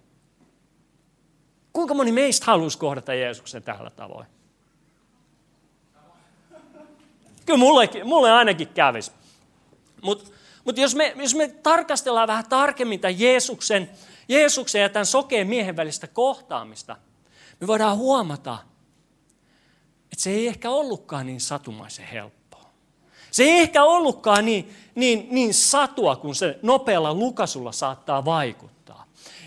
Kuinka 1.72 1.94
moni 1.94 2.12
meistä 2.12 2.46
haluaisi 2.46 2.78
kohdata 2.78 3.14
Jeesuksen 3.14 3.62
tällä 3.62 3.90
tavoin? 3.90 4.26
Kyllä 7.46 7.58
mulle, 7.58 7.88
mulle 8.04 8.32
ainakin 8.32 8.68
kävisi. 8.68 9.12
Mutta 10.02 10.37
mut 10.68 10.78
jos, 10.78 10.94
me, 10.94 11.14
jos 11.16 11.34
me 11.34 11.48
tarkastellaan 11.48 12.28
vähän 12.28 12.48
tarkemmin 12.48 13.00
tämän 13.00 13.20
Jeesuksen, 13.20 13.90
Jeesuksen 14.28 14.82
ja 14.82 14.88
tämän 14.88 15.06
sokeen 15.06 15.46
miehen 15.46 15.76
välistä 15.76 16.06
kohtaamista, 16.06 16.96
me 17.60 17.66
voidaan 17.66 17.96
huomata, 17.96 18.58
että 20.04 20.22
se 20.22 20.30
ei 20.30 20.46
ehkä 20.46 20.70
ollutkaan 20.70 21.26
niin 21.26 21.40
satumaisen 21.40 22.06
helppoa. 22.06 22.70
Se 23.30 23.42
ei 23.42 23.60
ehkä 23.60 23.84
ollutkaan 23.84 24.44
niin, 24.44 24.74
niin, 24.94 25.28
niin 25.30 25.54
satua, 25.54 26.16
kun 26.16 26.34
se 26.34 26.58
nopealla 26.62 27.14
lukasulla 27.14 27.72
saattaa 27.72 28.24
vaikuttaa. 28.24 28.77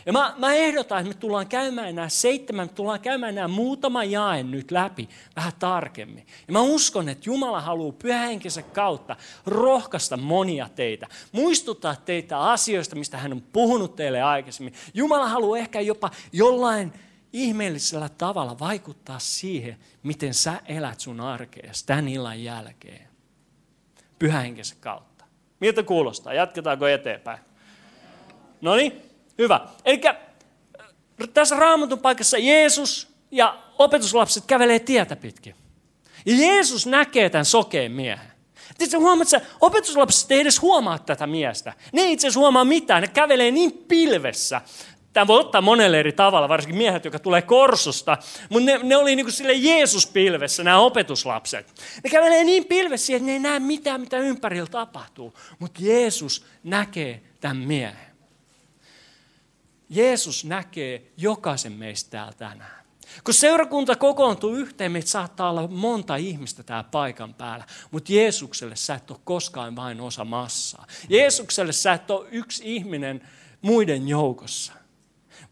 Ja 0.05 0.13
mä, 0.13 0.33
mä 0.37 0.53
ehdotan, 0.53 0.99
että 0.99 1.13
me 1.13 1.19
tullaan 1.19 1.47
käymään 1.47 1.95
nämä 1.95 2.09
seitsemän, 2.09 2.67
me 2.67 2.73
tullaan 2.73 2.99
käymään 2.99 3.35
nämä 3.35 3.47
muutama 3.47 4.03
jae 4.03 4.43
nyt 4.43 4.71
läpi 4.71 5.09
vähän 5.35 5.53
tarkemmin. 5.59 6.27
Ja 6.47 6.53
mä 6.53 6.61
uskon, 6.61 7.09
että 7.09 7.29
Jumala 7.29 7.61
haluaa 7.61 7.91
pyhähenkensä 7.91 8.61
kautta 8.61 9.15
rohkaista 9.45 10.17
monia 10.17 10.69
teitä, 10.75 11.07
muistuttaa 11.31 11.95
teitä 11.95 12.39
asioista, 12.39 12.95
mistä 12.95 13.17
hän 13.17 13.31
on 13.31 13.43
puhunut 13.53 13.95
teille 13.95 14.21
aikaisemmin. 14.21 14.73
Jumala 14.93 15.29
haluaa 15.29 15.57
ehkä 15.57 15.81
jopa 15.81 16.11
jollain 16.33 16.93
ihmeellisellä 17.33 18.09
tavalla 18.09 18.59
vaikuttaa 18.59 19.19
siihen, 19.19 19.77
miten 20.03 20.33
sä 20.33 20.53
elät 20.65 20.99
sun 20.99 21.21
arkeesi 21.21 21.85
tämän 21.85 22.07
illan 22.07 22.43
jälkeen. 22.43 23.07
Pyhähenkensä 24.19 24.75
kautta. 24.79 25.25
Miltä 25.59 25.83
kuulostaa? 25.83 26.33
Jatketaanko 26.33 26.87
eteenpäin? 26.87 27.39
No 28.61 28.75
niin, 28.75 29.10
Hyvä. 29.41 29.59
Eli 29.85 30.01
äh, 30.05 30.15
tässä 31.33 31.55
raamatun 31.55 31.99
paikassa 31.99 32.37
Jeesus 32.37 33.07
ja 33.31 33.57
opetuslapset 33.79 34.43
kävelee 34.47 34.79
tietä 34.79 35.15
pitkin. 35.15 35.55
Ja 36.25 36.35
Jeesus 36.35 36.87
näkee 36.87 37.29
tämän 37.29 37.45
sokeen 37.45 37.91
miehen. 37.91 38.31
Sitten 38.79 38.99
huomaat, 38.99 39.33
että 39.33 39.47
opetuslapset 39.61 40.31
ei 40.31 40.39
edes 40.39 40.61
huomaa 40.61 40.99
tätä 40.99 41.27
miestä. 41.27 41.73
Ne 41.93 42.01
ei 42.01 42.11
itse 42.11 42.27
asiassa 42.27 42.39
huomaa 42.39 42.65
mitään. 42.65 43.01
Ne 43.01 43.07
kävelee 43.07 43.51
niin 43.51 43.71
pilvessä. 43.87 44.61
Tämä 45.13 45.27
voi 45.27 45.39
ottaa 45.39 45.61
monelle 45.61 45.99
eri 45.99 46.11
tavalla, 46.11 46.49
varsinkin 46.49 46.77
miehet, 46.77 47.05
jotka 47.05 47.19
tulee 47.19 47.41
korsosta. 47.41 48.17
Mutta 48.49 48.65
ne, 48.65 48.79
ne 48.83 48.95
oli 48.95 49.15
niin 49.15 49.25
kuin 49.25 49.33
sille 49.33 49.53
Jeesus-pilvessä, 49.53 50.63
nämä 50.63 50.79
opetuslapset. 50.79 51.67
Ne 52.03 52.09
kävelee 52.09 52.43
niin 52.43 52.65
pilvessä, 52.65 53.13
että 53.13 53.25
ne 53.25 53.33
ei 53.33 53.39
näe 53.39 53.59
mitään, 53.59 54.01
mitä 54.01 54.17
ympärillä 54.17 54.69
tapahtuu. 54.69 55.33
Mutta 55.59 55.79
Jeesus 55.83 56.45
näkee 56.63 57.21
tämän 57.39 57.57
miehen. 57.57 58.10
Jeesus 59.91 60.45
näkee 60.45 61.11
jokaisen 61.17 61.73
meistä 61.73 62.09
täällä 62.09 62.33
tänään. 62.33 62.81
Kun 63.23 63.33
seurakunta 63.33 63.95
kokoontuu 63.95 64.55
yhteen, 64.55 64.91
meitä 64.91 65.07
saattaa 65.07 65.49
olla 65.49 65.67
monta 65.67 66.15
ihmistä 66.15 66.63
täällä 66.63 66.89
paikan 66.91 67.33
päällä, 67.33 67.65
mutta 67.91 68.13
Jeesukselle 68.13 68.75
sä 68.75 68.95
et 68.95 69.11
ole 69.11 69.19
koskaan 69.23 69.75
vain 69.75 70.01
osa 70.01 70.25
massaa. 70.25 70.87
Jeesukselle 71.09 71.73
sä 71.73 71.93
et 71.93 72.11
ole 72.11 72.27
yksi 72.31 72.75
ihminen 72.75 73.27
muiden 73.61 74.07
joukossa, 74.07 74.73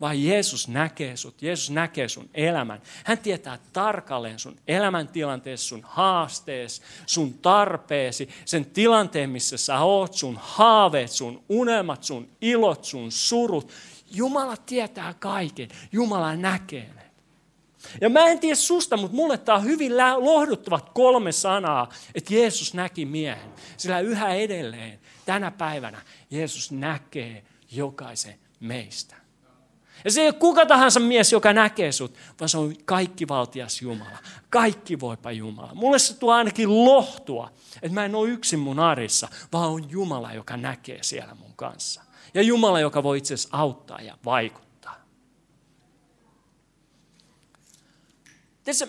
vaan 0.02 0.24
Jeesus 0.24 0.68
näkee 0.68 1.18
sut, 1.18 1.42
Jeesus 1.42 1.70
näkee 1.70 2.08
sun 2.08 2.30
elämän. 2.34 2.82
Hän 3.04 3.18
tietää 3.18 3.60
tarkalleen 3.74 4.40
sun 4.40 4.60
elämäntilanteessa, 4.68 5.68
sun 5.68 5.84
haasteesi, 5.84 6.82
sun 7.06 7.34
tarpeesi, 7.34 8.30
sen 8.46 8.66
tilanteen, 8.66 9.30
missä 9.30 9.58
sä 9.58 9.80
oot, 9.80 10.14
sun 10.14 10.40
haaveet, 10.42 11.12
sun 11.12 11.44
unelmat, 11.50 12.04
sun 12.04 12.30
ilot, 12.42 12.86
sun 12.86 13.12
surut. 13.12 13.72
Jumala 14.12 14.58
tietää 14.58 15.14
kaiken. 15.14 15.70
Jumala 15.92 16.36
näkee. 16.36 16.90
Ja 18.02 18.10
mä 18.10 18.26
en 18.26 18.40
tiedä 18.40 18.56
susta, 18.56 18.98
mutta 18.98 19.16
mulle 19.16 19.38
tämä 19.38 19.58
on 19.58 19.64
hyvin 19.64 19.98
lohduttavat 19.98 20.90
kolme 20.90 21.32
sanaa, 21.32 21.90
että 22.16 22.34
Jeesus 22.34 22.74
näki 22.74 23.06
miehen. 23.06 23.54
Sillä 23.78 24.00
yhä 24.00 24.34
edelleen 24.34 25.00
tänä 25.26 25.52
päivänä 25.52 26.02
Jeesus 26.32 26.72
näkee 26.72 27.44
jokaisen 27.72 28.40
meistä. 28.60 29.16
Ja 30.06 30.12
se 30.12 30.22
ei 30.22 30.28
ole 30.28 30.34
kuka 30.34 30.66
tahansa 30.66 31.00
mies, 31.00 31.32
joka 31.32 31.54
näkee 31.54 31.92
sut, 31.92 32.18
vaan 32.40 32.50
se 32.50 32.58
on 32.58 32.76
kaikkivaltias 32.86 33.82
Jumala. 33.82 34.18
Kaikki 34.50 35.00
voipa 35.00 35.32
Jumala. 35.32 35.76
Mulle 35.76 36.00
se 36.00 36.14
tuo 36.14 36.34
ainakin 36.34 36.86
lohtua, 36.86 37.52
että 37.76 37.94
mä 37.94 38.06
en 38.06 38.16
ole 38.16 38.30
yksin 38.30 38.60
mun 38.60 38.80
arissa, 38.80 39.28
vaan 39.54 39.70
on 39.70 39.90
Jumala, 39.90 40.34
joka 40.34 40.58
näkee 40.58 41.04
siellä 41.04 41.36
mun 41.36 41.54
kanssa. 41.56 42.02
Ja 42.34 42.42
Jumala, 42.42 42.80
joka 42.80 43.04
voi 43.04 43.18
itse 43.18 43.34
asiassa 43.34 43.58
auttaa 43.58 44.02
ja 44.02 44.18
vaikuttaa. 44.26 44.96
Tässä, 48.64 48.88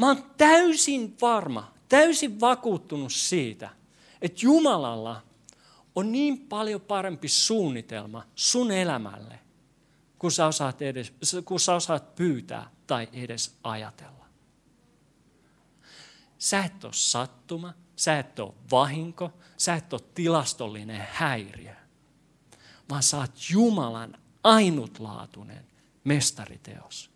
mä 0.00 0.06
oon 0.06 0.30
täysin 0.36 1.16
varma, 1.20 1.72
täysin 1.88 2.40
vakuuttunut 2.40 3.12
siitä, 3.12 3.70
että 4.22 4.38
Jumalalla 4.42 5.22
on 5.94 6.12
niin 6.12 6.38
paljon 6.38 6.80
parempi 6.80 7.28
suunnitelma 7.28 8.26
sun 8.34 8.70
elämälle, 8.70 9.38
kun 10.18 10.32
sä 10.32 10.46
osaat, 10.46 10.82
edes, 10.82 11.12
kun 11.44 11.60
sä 11.60 11.74
osaat 11.74 12.14
pyytää 12.14 12.70
tai 12.86 13.08
edes 13.12 13.58
ajatella. 13.62 14.26
Sä 16.38 16.64
et 16.64 16.84
ole 16.84 16.92
sattuma, 16.92 17.74
sä 17.96 18.18
et 18.18 18.38
ole 18.38 18.54
vahinko, 18.70 19.32
sä 19.56 19.74
et 19.74 19.92
ole 19.92 20.00
tilastollinen 20.14 21.06
häiriö 21.10 21.74
vaan 22.90 23.02
sä 23.02 23.16
oot 23.16 23.32
Jumalan 23.50 24.18
ainutlaatuinen 24.44 25.66
mestariteos, 26.04 27.10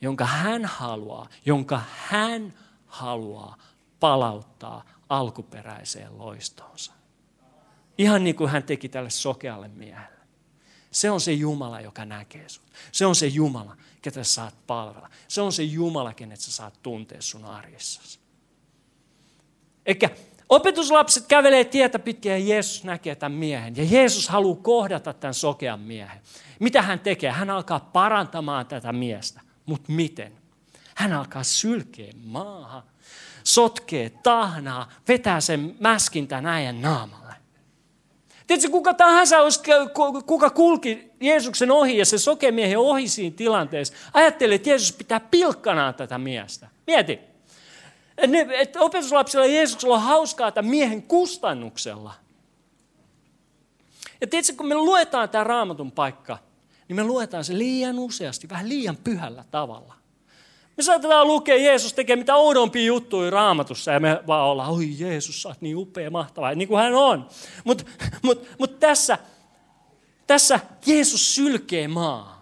jonka 0.00 0.24
hän 0.24 0.64
haluaa, 0.64 1.28
jonka 1.46 1.82
hän 1.96 2.54
haluaa 2.86 3.56
palauttaa 4.00 4.84
alkuperäiseen 5.08 6.18
loistoonsa. 6.18 6.92
Ihan 7.98 8.24
niin 8.24 8.36
kuin 8.36 8.50
hän 8.50 8.62
teki 8.62 8.88
tälle 8.88 9.10
sokealle 9.10 9.68
miehelle. 9.68 10.18
Se 10.90 11.10
on 11.10 11.20
se 11.20 11.32
Jumala, 11.32 11.80
joka 11.80 12.04
näkee 12.04 12.48
sinut. 12.48 12.70
Se 12.92 13.06
on 13.06 13.14
se 13.14 13.26
Jumala, 13.26 13.76
ketä 14.02 14.24
sä 14.24 14.32
saat 14.32 14.66
palvella. 14.66 15.10
Se 15.28 15.40
on 15.40 15.52
se 15.52 15.62
Jumala, 15.62 16.14
kenet 16.14 16.40
sä 16.40 16.52
saat 16.52 16.82
tuntea 16.82 17.22
sun 17.22 17.44
arjessasi. 17.44 18.18
Eikä 19.86 20.10
opetuslapset 20.48 21.26
kävelee 21.26 21.64
tietä 21.64 21.98
pitkin 21.98 22.32
ja 22.32 22.38
Jeesus 22.38 22.84
näkee 22.84 23.14
tämän 23.14 23.38
miehen. 23.38 23.76
Ja 23.76 23.84
Jeesus 23.84 24.28
haluaa 24.28 24.60
kohdata 24.62 25.12
tämän 25.12 25.34
sokean 25.34 25.80
miehen. 25.80 26.20
Mitä 26.60 26.82
hän 26.82 27.00
tekee? 27.00 27.30
Hän 27.30 27.50
alkaa 27.50 27.80
parantamaan 27.80 28.66
tätä 28.66 28.92
miestä. 28.92 29.40
Mutta 29.66 29.92
miten? 29.92 30.32
Hän 30.94 31.12
alkaa 31.12 31.42
sylkeä 31.42 32.12
maahan, 32.24 32.82
sotkee 33.44 34.10
tahnaa, 34.10 34.92
vetää 35.08 35.40
sen 35.40 35.76
mäskintän 35.80 36.46
äijän 36.46 36.82
naamalle. 36.82 37.34
Tiedätkö, 38.46 38.70
kuka 38.70 38.94
tahansa, 38.94 39.36
kuka 40.26 40.50
kulki 40.50 41.10
Jeesuksen 41.20 41.70
ohi 41.70 41.98
ja 41.98 42.06
se 42.06 42.18
sokemiehen 42.18 42.78
ohi 42.78 43.08
siinä 43.08 43.36
tilanteessa, 43.36 43.94
ajattelee, 44.12 44.54
että 44.54 44.68
Jeesus 44.68 44.92
pitää 44.92 45.20
pilkkanaan 45.20 45.94
tätä 45.94 46.18
miestä. 46.18 46.68
Mieti. 46.86 47.18
Että 48.52 48.80
opetuslapsilla 48.80 49.46
Jeesuksella 49.46 49.94
on 49.94 50.02
hauskaa 50.02 50.52
tämän 50.52 50.70
miehen 50.70 51.02
kustannuksella. 51.02 52.14
Ja 54.20 54.26
tiedätkö, 54.26 54.52
kun 54.56 54.66
me 54.66 54.74
luetaan 54.74 55.28
tämä 55.28 55.44
raamatun 55.44 55.92
paikka, 55.92 56.38
niin 56.88 56.96
me 56.96 57.04
luetaan 57.04 57.44
se 57.44 57.58
liian 57.58 57.98
useasti, 57.98 58.48
vähän 58.48 58.68
liian 58.68 58.96
pyhällä 58.96 59.44
tavalla. 59.50 59.94
Me 60.76 60.82
saatetaan 60.82 61.26
lukea, 61.26 61.56
Jeesus 61.56 61.92
tekee 61.92 62.16
mitä 62.16 62.34
oudompia 62.34 62.84
juttuja 62.84 63.30
raamatussa 63.30 63.90
ja 63.90 64.00
me 64.00 64.22
vaan 64.26 64.44
ollaan, 64.44 64.70
oi 64.70 64.98
Jeesus, 64.98 65.42
sä 65.42 65.48
oot 65.48 65.60
niin 65.60 65.76
upea, 65.76 66.10
mahtava, 66.10 66.54
niin 66.54 66.68
kuin 66.68 66.82
hän 66.82 66.94
on. 66.94 67.28
Mutta 67.64 67.84
mut, 68.22 68.46
mut 68.58 68.80
tässä, 68.80 69.18
tässä 70.26 70.60
Jeesus 70.86 71.34
sylkee 71.34 71.88
maa. 71.88 72.37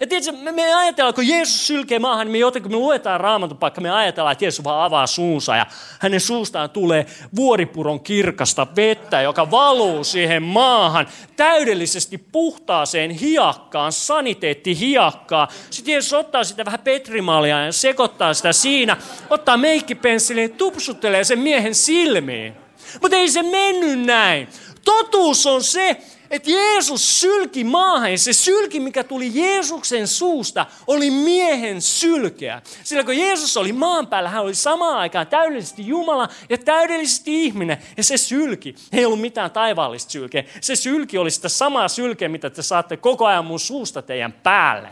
Ja 0.00 0.06
tiedätkö, 0.06 0.32
me, 0.32 0.52
me 0.52 0.74
ajatellaan, 0.74 1.14
kun 1.14 1.28
Jeesus 1.28 1.66
sylkee 1.66 1.98
maahan, 1.98 2.26
niin 2.26 2.32
me 2.32 2.38
jotenkin 2.38 2.72
me 2.72 2.76
luetaan 2.76 3.20
raamatun 3.20 3.56
paikka, 3.56 3.80
me 3.80 3.90
ajatellaan, 3.90 4.32
että 4.32 4.44
Jeesus 4.44 4.64
vaan 4.64 4.84
avaa 4.84 5.06
suunsa 5.06 5.56
ja 5.56 5.66
hänen 5.98 6.20
suustaan 6.20 6.70
tulee 6.70 7.06
vuoripuron 7.36 8.00
kirkasta 8.00 8.66
vettä, 8.76 9.20
joka 9.20 9.50
valuu 9.50 10.04
siihen 10.04 10.42
maahan 10.42 11.08
täydellisesti 11.36 12.18
puhtaaseen 12.18 13.10
hiakkaan, 13.10 13.92
saniteettihiakkaa. 13.92 15.48
Sitten 15.70 15.92
Jeesus 15.92 16.12
ottaa 16.12 16.44
sitä 16.44 16.64
vähän 16.64 16.80
petrimaalia 16.80 17.64
ja 17.64 17.72
sekoittaa 17.72 18.34
sitä 18.34 18.52
siinä, 18.52 18.96
ottaa 19.30 19.56
meikkipensseliin, 19.56 20.52
tupsuttelee 20.52 21.24
sen 21.24 21.38
miehen 21.38 21.74
silmiin. 21.74 22.54
Mutta 23.02 23.16
ei 23.16 23.28
se 23.28 23.42
mennyt 23.42 24.00
näin. 24.00 24.48
Totuus 24.84 25.46
on 25.46 25.64
se, 25.64 25.96
että 26.30 26.50
Jeesus 26.50 27.20
sylki 27.20 27.64
maahan 27.64 28.18
se 28.18 28.32
sylki, 28.32 28.80
mikä 28.80 29.04
tuli 29.04 29.30
Jeesuksen 29.34 30.08
suusta, 30.08 30.66
oli 30.86 31.10
miehen 31.10 31.82
sylkeä. 31.82 32.62
Sillä 32.84 33.04
kun 33.04 33.16
Jeesus 33.16 33.56
oli 33.56 33.72
maan 33.72 34.06
päällä, 34.06 34.28
hän 34.28 34.42
oli 34.42 34.54
samaan 34.54 34.98
aikaan 34.98 35.26
täydellisesti 35.26 35.86
Jumala 35.86 36.28
ja 36.48 36.58
täydellisesti 36.58 37.44
ihminen. 37.44 37.78
Ja 37.96 38.04
se 38.04 38.16
sylki, 38.16 38.74
ei 38.92 39.04
ollut 39.04 39.20
mitään 39.20 39.50
taivaallista 39.50 40.10
sylkeä. 40.10 40.44
Se 40.60 40.76
sylki 40.76 41.18
oli 41.18 41.30
sitä 41.30 41.48
samaa 41.48 41.88
sylkeä, 41.88 42.28
mitä 42.28 42.50
te 42.50 42.62
saatte 42.62 42.96
koko 42.96 43.26
ajan 43.26 43.44
mun 43.44 43.60
suusta 43.60 44.02
teidän 44.02 44.32
päälle. 44.32 44.88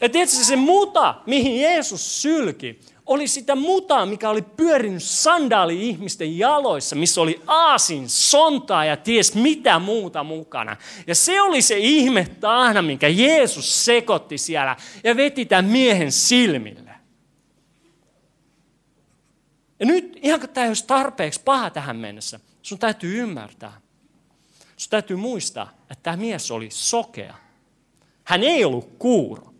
Ja 0.00 0.08
tiedätkö, 0.08 0.36
se 0.36 0.56
muta, 0.56 1.14
mihin 1.26 1.60
Jeesus 1.60 2.22
sylki, 2.22 2.80
oli 3.06 3.28
sitä 3.28 3.54
mutaa, 3.54 4.06
mikä 4.06 4.30
oli 4.30 4.42
pyörinyt 4.42 5.02
sandaali-ihmisten 5.02 6.38
jaloissa, 6.38 6.96
missä 6.96 7.20
oli 7.20 7.42
aasin, 7.46 8.08
sontaa 8.08 8.84
ja 8.84 8.96
ties 8.96 9.34
mitä 9.34 9.78
muuta 9.78 10.24
mukana. 10.24 10.76
Ja 11.06 11.14
se 11.14 11.40
oli 11.40 11.62
se 11.62 11.78
ihme 11.78 12.28
tahna, 12.40 12.82
minkä 12.82 13.08
Jeesus 13.08 13.84
sekoitti 13.84 14.38
siellä 14.38 14.76
ja 15.04 15.16
veti 15.16 15.46
tämän 15.46 15.64
miehen 15.64 16.12
silmille. 16.12 16.90
Ja 19.80 19.86
nyt, 19.86 20.18
ihan 20.22 20.40
kun 20.40 20.48
tämä 20.48 20.66
olisi 20.66 20.86
tarpeeksi 20.86 21.40
paha 21.44 21.70
tähän 21.70 21.96
mennessä, 21.96 22.40
sun 22.62 22.78
täytyy 22.78 23.22
ymmärtää. 23.22 23.80
Sun 24.76 24.90
täytyy 24.90 25.16
muistaa, 25.16 25.70
että 25.82 26.02
tämä 26.02 26.16
mies 26.16 26.50
oli 26.50 26.68
sokea. 26.70 27.34
Hän 28.24 28.42
ei 28.42 28.64
ollut 28.64 28.90
kuuro 28.98 29.51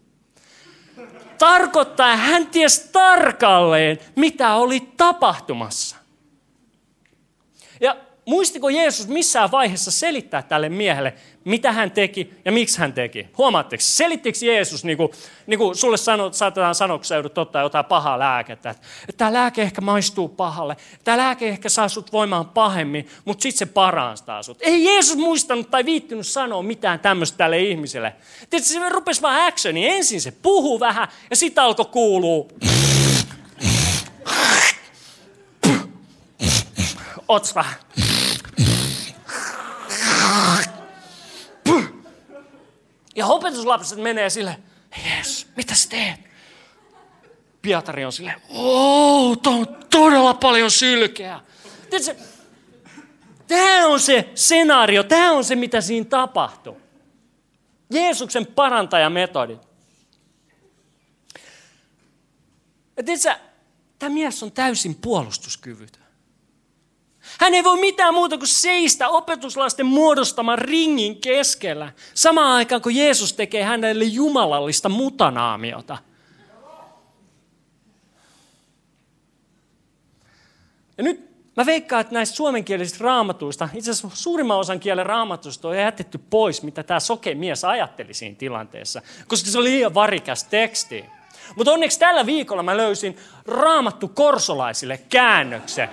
tarkoittaa, 1.43 2.17
hän 2.17 2.47
ties 2.47 2.81
tarkalleen, 2.93 3.99
mitä 4.17 4.55
oli 4.55 4.81
tapahtumassa. 4.97 5.97
Ja 7.81 7.97
muistiko 8.25 8.69
Jeesus 8.69 9.09
missään 9.09 9.51
vaiheessa 9.51 9.91
selittää 9.91 10.43
tälle 10.43 10.69
miehelle, 10.69 11.15
mitä 11.45 11.73
hän 11.73 11.91
teki 11.91 12.35
ja 12.45 12.53
miksi 12.53 12.79
hän 12.79 12.93
teki? 12.93 13.29
Huomaatteko, 13.39 13.81
selittikö 13.81 14.39
Jeesus, 14.43 14.85
niin 14.85 14.97
kuin, 14.97 15.09
niin 15.47 15.59
kuin 15.59 15.77
sulle 15.77 15.97
sano, 15.97 16.33
saatetaan 16.33 16.75
sanoa, 16.75 16.99
kun 16.99 17.05
sä 17.05 17.15
joudut 17.15 17.39
ottaa 17.39 17.63
jotain 17.63 17.85
pahaa 17.85 18.19
lääkettä, 18.19 18.71
että, 18.71 18.83
tämä 19.17 19.33
lääke 19.33 19.63
ehkä 19.63 19.81
maistuu 19.81 20.29
pahalle, 20.29 20.77
tämä 21.05 21.17
lääke 21.17 21.49
ehkä 21.49 21.69
saa 21.69 21.89
sut 21.89 22.13
voimaan 22.13 22.49
pahemmin, 22.49 23.09
mutta 23.25 23.43
sitten 23.43 23.59
se 23.69 23.73
parantaa 23.73 24.43
sut. 24.43 24.59
Ei 24.61 24.85
Jeesus 24.85 25.17
muistanut 25.17 25.71
tai 25.71 25.85
viittynyt 25.85 26.27
sanoa 26.27 26.63
mitään 26.63 27.01
tämmöistä 27.01 27.39
tälle 27.39 27.61
ihmiselle. 27.61 28.13
Tietysti 28.51 28.75
se 28.75 28.89
rupesi 28.89 29.23
vaan 29.23 29.47
actioni. 29.47 29.89
Ensin 29.89 30.21
se 30.21 30.31
puhuu 30.31 30.81
vähän 30.81 31.09
ja 31.31 31.37
sitten 31.37 31.65
alkoi 31.65 31.87
kuulua. 31.87 32.47
Ots. 37.29 37.55
Ja 43.17 43.27
opetuslapset 43.27 43.99
menee 43.99 44.31
sille, 44.31 44.59
Jeesus, 45.05 45.47
mitä 45.57 45.75
sä 45.75 45.89
teet? 45.89 46.21
Pietari 47.63 48.05
on 48.05 48.13
sille, 48.13 48.35
oh, 48.49 49.39
on 49.47 49.67
todella 49.91 50.35
paljon 50.35 50.71
sylkeä. 50.71 51.41
Tiedätkö, 51.91 52.25
tämä 53.47 53.87
on 53.87 54.01
se 54.01 54.31
skenaario, 54.35 55.03
tämä 55.03 55.33
on 55.33 55.45
se, 55.45 55.55
mitä 55.55 55.81
siinä 55.81 56.05
tapahtuu. 56.05 56.81
Jeesuksen 57.91 58.47
parantajametodi. 58.47 59.59
Ja 62.97 63.03
tiedätkö, 63.05 63.35
tämä 63.99 64.15
mies 64.15 64.43
on 64.43 64.53
täysin 64.53 64.95
puolustuskyvytön. 64.95 66.02
Hän 67.41 67.55
ei 67.55 67.65
voi 67.65 67.81
mitään 67.81 68.15
muuta 68.15 68.39
kuin 68.39 68.49
seistä 68.49 69.09
opetuslasten 69.09 69.87
muodostaman 69.87 70.59
ringin 70.59 71.21
keskellä, 71.21 71.93
samaan 72.15 72.53
aikaan 72.53 72.83
kun 72.83 72.97
Jeesus 72.97 73.33
tekee 73.33 73.63
hänelle 73.63 74.05
jumalallista 74.05 74.89
mutanaamiota. 74.89 75.99
Ja 80.99 81.05
nyt 81.05 81.33
mä 81.57 81.67
veikkaan, 81.67 82.01
että 82.01 82.15
näistä 82.15 82.37
suomenkielisistä 82.37 83.05
raamatuista, 83.05 83.69
itse 83.75 83.91
asiassa 83.91 84.17
suurimman 84.23 84.59
osan 84.59 84.81
kielen 84.81 85.07
raamatuista 85.07 85.69
on 85.69 85.77
jätetty 85.77 86.19
pois, 86.19 86.63
mitä 86.63 86.83
tämä 86.83 87.01
soke 87.01 87.35
mies 87.35 87.65
ajatteli 87.65 88.15
siinä 88.15 88.37
tilanteessa, 88.37 89.03
koska 89.29 89.51
se 89.51 89.59
oli 89.59 89.71
liian 89.71 89.95
varikas 89.95 90.45
teksti. 90.45 91.05
Mutta 91.57 91.73
onneksi 91.73 91.99
tällä 91.99 92.27
viikolla 92.27 92.63
mä 92.63 92.77
löysin 92.77 93.17
raamattu 93.47 94.09
korsolaisille 94.09 95.01
käännöksen 95.09 95.89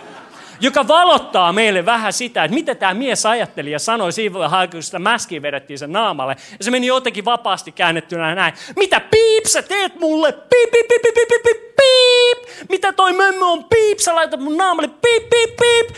joka 0.61 0.87
valottaa 0.87 1.53
meille 1.53 1.85
vähän 1.85 2.13
sitä, 2.13 2.43
että 2.43 2.55
mitä 2.55 2.75
tämä 2.75 2.93
mies 2.93 3.25
ajatteli 3.25 3.71
ja 3.71 3.79
sanoi 3.79 4.11
siinä 4.11 4.35
kun 4.71 4.83
sitä 4.83 4.99
mäskiä 4.99 5.41
vedettiin 5.41 5.79
sen 5.79 5.91
naamalle. 5.91 6.35
Ja 6.57 6.63
se 6.63 6.71
meni 6.71 6.87
jotenkin 6.87 7.25
vapaasti 7.25 7.71
käännettynä 7.71 8.35
näin. 8.35 8.53
Mitä 8.75 8.99
piip 8.99 9.45
sä 9.45 9.61
teet 9.61 9.99
mulle? 9.99 10.31
Piip, 10.31 10.71
piip, 10.71 10.87
piip, 10.87 11.01
piip, 11.01 11.15
piip, 11.29 11.43
piip, 11.43 11.75
piip. 11.75 12.69
Mitä 12.69 12.93
toi 12.93 13.13
mömmö 13.13 13.45
on? 13.45 13.63
Piip, 13.63 13.99
sä 13.99 14.15
laitat 14.15 14.39
mun 14.39 14.57
naamalle. 14.57 14.87
Piip, 14.87 15.29
piip, 15.29 15.55
piip. 15.57 15.97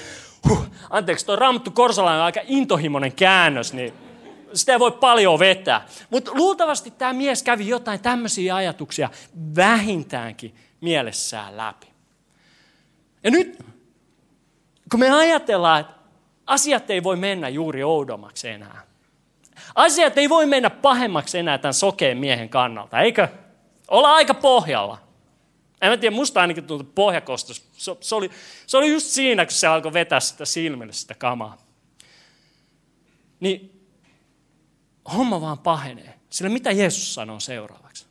Huh. 0.49 0.65
Anteeksi, 0.89 1.25
toi 1.25 1.35
Raamattu 1.35 1.71
Korsalainen 1.71 2.19
on 2.19 2.25
aika 2.25 2.41
intohimoinen 2.47 3.11
käännös, 3.11 3.73
niin 3.73 3.93
sitä 4.53 4.71
ei 4.71 4.79
voi 4.79 4.91
paljon 4.91 5.39
vetää. 5.39 5.85
Mutta 6.09 6.31
luultavasti 6.33 6.91
tämä 6.91 7.13
mies 7.13 7.43
kävi 7.43 7.67
jotain 7.67 7.99
tämmöisiä 7.99 8.55
ajatuksia 8.55 9.09
vähintäänkin 9.55 10.55
mielessään 10.81 11.57
läpi. 11.57 11.87
Ja 13.23 13.31
nyt 13.31 13.70
kun 14.91 14.99
me 14.99 15.09
ajatellaan, 15.09 15.81
että 15.81 15.93
asiat 16.45 16.89
ei 16.89 17.03
voi 17.03 17.15
mennä 17.15 17.49
juuri 17.49 17.83
oudommaksi 17.83 18.49
enää. 18.49 18.83
Asiat 19.75 20.17
ei 20.17 20.29
voi 20.29 20.45
mennä 20.45 20.69
pahemmaksi 20.69 21.37
enää 21.37 21.57
tämän 21.57 21.73
sokeen 21.73 22.17
miehen 22.17 22.49
kannalta, 22.49 22.99
eikö? 22.99 23.27
Olla 23.87 24.13
aika 24.13 24.33
pohjalla. 24.33 24.97
En 25.81 25.91
mä 25.91 25.97
tiedä, 25.97 26.15
musta 26.15 26.41
ainakin 26.41 26.63
tuntui 26.63 26.91
pohjakostos. 26.95 27.69
Se, 27.73 27.95
se, 27.99 28.15
oli, 28.15 28.31
se 28.67 28.77
oli 28.77 28.91
just 28.91 29.07
siinä, 29.07 29.45
kun 29.45 29.51
se 29.51 29.67
alkoi 29.67 29.93
vetää 29.93 30.19
sitä 30.19 30.45
silmille 30.45 30.93
sitä 30.93 31.13
kamaa. 31.13 31.57
Niin 33.39 33.87
homma 35.13 35.41
vaan 35.41 35.59
pahenee. 35.59 36.19
Sillä 36.29 36.49
mitä 36.49 36.71
Jeesus 36.71 37.13
sanoo 37.13 37.39
seuraavaksi? 37.39 38.05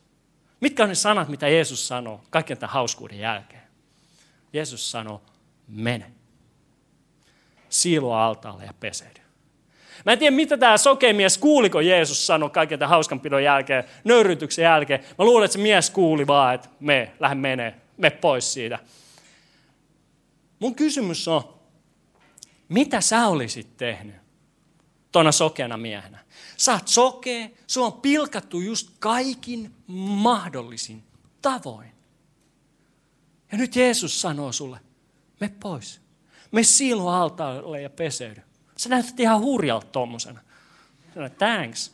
Mitkä 0.60 0.82
on 0.82 0.88
ne 0.88 0.94
sanat, 0.94 1.28
mitä 1.28 1.48
Jeesus 1.48 1.88
sanoo 1.88 2.20
kaiken 2.30 2.58
tämän 2.58 2.72
hauskuuden 2.72 3.18
jälkeen? 3.18 3.62
Jeesus 4.52 4.90
sanoo, 4.90 5.22
mene. 5.68 6.19
Siiloa 7.70 8.26
altaalle 8.26 8.64
ja 8.64 8.74
peseydy. 8.80 9.20
Mä 10.04 10.12
en 10.12 10.18
tiedä, 10.18 10.36
mitä 10.36 10.56
tämä 10.56 10.78
sokemies 10.78 11.38
kuuliko 11.38 11.80
Jeesus 11.80 12.26
sanoi 12.26 12.50
kaiken 12.50 12.78
tämän 12.78 12.90
hauskanpidon 12.90 13.44
jälkeen, 13.44 13.84
nöyrytyksen 14.04 14.62
jälkeen. 14.62 15.00
Mä 15.18 15.24
luulen, 15.24 15.44
että 15.44 15.52
se 15.52 15.62
mies 15.62 15.90
kuuli 15.90 16.26
vaan, 16.26 16.54
että 16.54 16.68
me, 16.80 17.12
lähde 17.20 17.34
menee, 17.34 17.74
me 17.96 18.10
pois 18.10 18.52
siitä. 18.52 18.78
Mun 20.58 20.74
kysymys 20.74 21.28
on, 21.28 21.54
mitä 22.68 23.00
sä 23.00 23.26
olisit 23.26 23.76
tehnyt 23.76 24.16
tuona 25.12 25.32
sokeana 25.32 25.76
miehenä? 25.76 26.18
Sä 26.56 26.72
oot 26.72 26.88
sokea, 26.88 27.48
sua 27.66 27.86
on 27.86 27.92
pilkattu 27.92 28.60
just 28.60 28.90
kaikin 28.98 29.74
mahdollisin 29.86 31.02
tavoin. 31.42 31.92
Ja 33.52 33.58
nyt 33.58 33.76
Jeesus 33.76 34.20
sanoo 34.20 34.52
sulle, 34.52 34.80
me 35.40 35.48
pois. 35.60 36.00
Me 36.50 36.62
silloin 36.62 37.16
altaalle 37.16 37.82
ja 37.82 37.90
peseydy. 37.90 38.42
Sä 38.76 38.88
näytät 38.88 39.20
ihan 39.20 39.40
hurjalta 39.40 39.86
tuommoisena. 39.86 40.40
Thanks. 41.38 41.92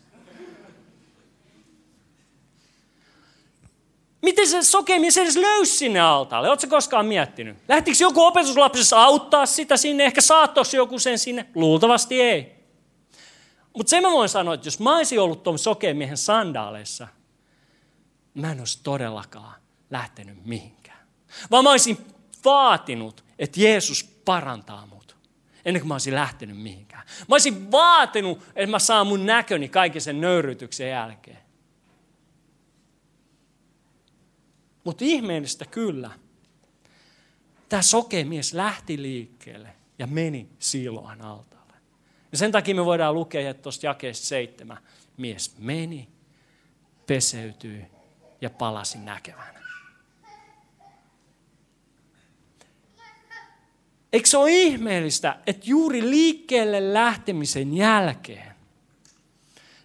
Miten 4.23 4.49
se 4.49 4.63
sokemies 4.63 5.17
edes 5.17 5.37
löysi 5.37 5.77
sinne 5.77 6.01
altaalle? 6.01 6.49
Oletko 6.49 6.67
koskaan 6.67 7.07
miettinyt? 7.07 7.57
Lähtikö 7.69 7.97
joku 8.01 8.25
opetuslapsessa 8.25 9.03
auttaa 9.03 9.47
sitä 9.47 9.77
sinne? 9.77 10.05
Ehkä 10.05 10.21
saattoisi 10.21 10.77
joku 10.77 10.99
sen 10.99 11.19
sinne? 11.19 11.47
Luultavasti 11.55 12.21
ei. 12.21 12.57
Mutta 13.77 13.91
sen 13.91 14.03
mä 14.03 14.11
voin 14.11 14.29
sanoa, 14.29 14.55
että 14.55 14.67
jos 14.67 14.81
mä 14.81 14.97
olisin 14.97 15.21
ollut 15.21 15.43
tuon 15.43 15.59
sokemiehen 15.59 16.17
sandaaleissa, 16.17 17.09
mä 18.35 18.53
en 18.53 18.59
olisi 18.59 18.81
todellakaan 18.83 19.55
lähtenyt 19.91 20.45
mihinkään. 20.45 21.07
Vaan 21.51 21.65
mä 21.65 21.71
olisin 21.71 21.99
vaatinut, 22.45 23.25
että 23.39 23.61
Jeesus 23.61 24.16
parantaa 24.27 24.87
mut, 24.87 25.17
ennen 25.65 25.81
kuin 25.81 25.89
mä 25.89 25.95
olisin 25.95 26.15
lähtenyt 26.15 26.63
mihinkään. 26.63 27.07
Mä 27.07 27.35
olisin 27.35 27.73
vaatinut, 27.73 28.39
että 28.57 28.71
mä 28.71 28.79
saan 28.79 29.07
mun 29.07 29.27
näköni 29.27 29.69
kaiken 29.69 30.03
sen 30.03 30.21
nöyrytyksen 30.21 30.91
jälkeen. 30.91 31.39
Mutta 34.85 35.05
ihmeellistä 35.05 35.65
kyllä, 35.65 36.11
tämä 37.69 37.83
sokemies 37.83 38.55
lähti 38.55 39.03
liikkeelle 39.03 39.69
ja 39.99 40.07
meni 40.07 40.49
Siloan 40.59 41.23
altaalle. 41.23 41.75
Ja 42.33 42.39
sen 42.39 42.53
takia 42.53 42.75
me 42.75 42.85
voidaan 42.85 43.15
lukea 43.15 43.55
tuosta 43.55 43.87
jakeesta 43.87 44.27
seitsemän. 44.27 44.79
Mies 45.17 45.59
meni, 45.59 46.09
peseytyi 47.07 47.87
ja 48.41 48.51
palasi 48.51 48.99
näkevänä. 48.99 49.66
Eikö 54.17 54.29
se 54.29 54.37
ole 54.39 54.53
ihmeellistä, 54.53 55.39
että 55.47 55.67
juuri 55.67 56.11
liikkeelle 56.11 56.95
lähtemisen 56.95 57.77
jälkeen 57.77 58.55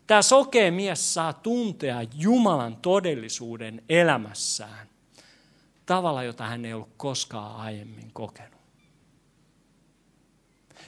tämä 0.07 0.21
sokea 0.21 0.71
mies 0.71 1.13
saa 1.13 1.33
tuntea 1.33 2.03
Jumalan 2.13 2.77
todellisuuden 2.77 3.83
elämässään 3.89 4.89
tavalla, 5.85 6.23
jota 6.23 6.47
hän 6.47 6.65
ei 6.65 6.73
ollut 6.73 6.93
koskaan 6.97 7.55
aiemmin 7.55 8.11
kokenut. 8.13 8.59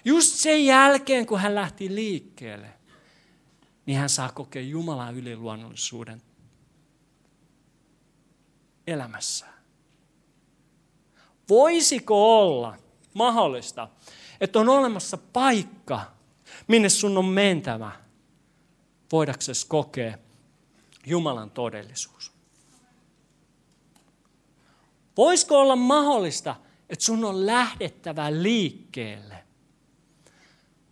Just 0.06 0.36
sen 0.36 0.66
jälkeen, 0.66 1.26
kun 1.26 1.40
hän 1.40 1.56
lähti 1.56 1.96
liikkeelle, 1.96 2.70
niin 3.86 3.98
hän 3.98 4.10
saa 4.10 4.32
kokea 4.32 4.62
Jumalan 4.62 5.16
yliluonnollisuuden 5.16 6.22
elämässään. 8.88 9.54
Voisiko 11.50 12.42
olla 12.42 12.83
mahdollista, 13.14 13.88
että 14.42 14.60
on 14.60 14.70
olemassa 14.70 15.18
paikka, 15.18 16.02
minne 16.68 16.90
sun 16.90 17.18
on 17.18 17.26
mentävä, 17.26 17.92
voidaksesi 19.12 19.68
kokea 19.68 20.18
Jumalan 21.06 21.52
todellisuus? 21.52 22.32
Voisiko 25.18 25.60
olla 25.60 25.76
mahdollista, 25.76 26.56
että 26.90 27.06
sun 27.06 27.26
on 27.26 27.46
lähdettävä 27.46 28.42
liikkeelle, 28.44 29.44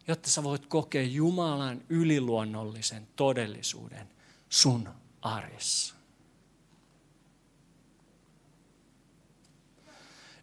jotta 0.07 0.29
sä 0.29 0.43
voit 0.43 0.65
kokea 0.65 1.03
Jumalan 1.03 1.81
yliluonnollisen 1.89 3.07
todellisuuden 3.15 4.09
sun 4.49 4.89
arjessa? 5.21 6.00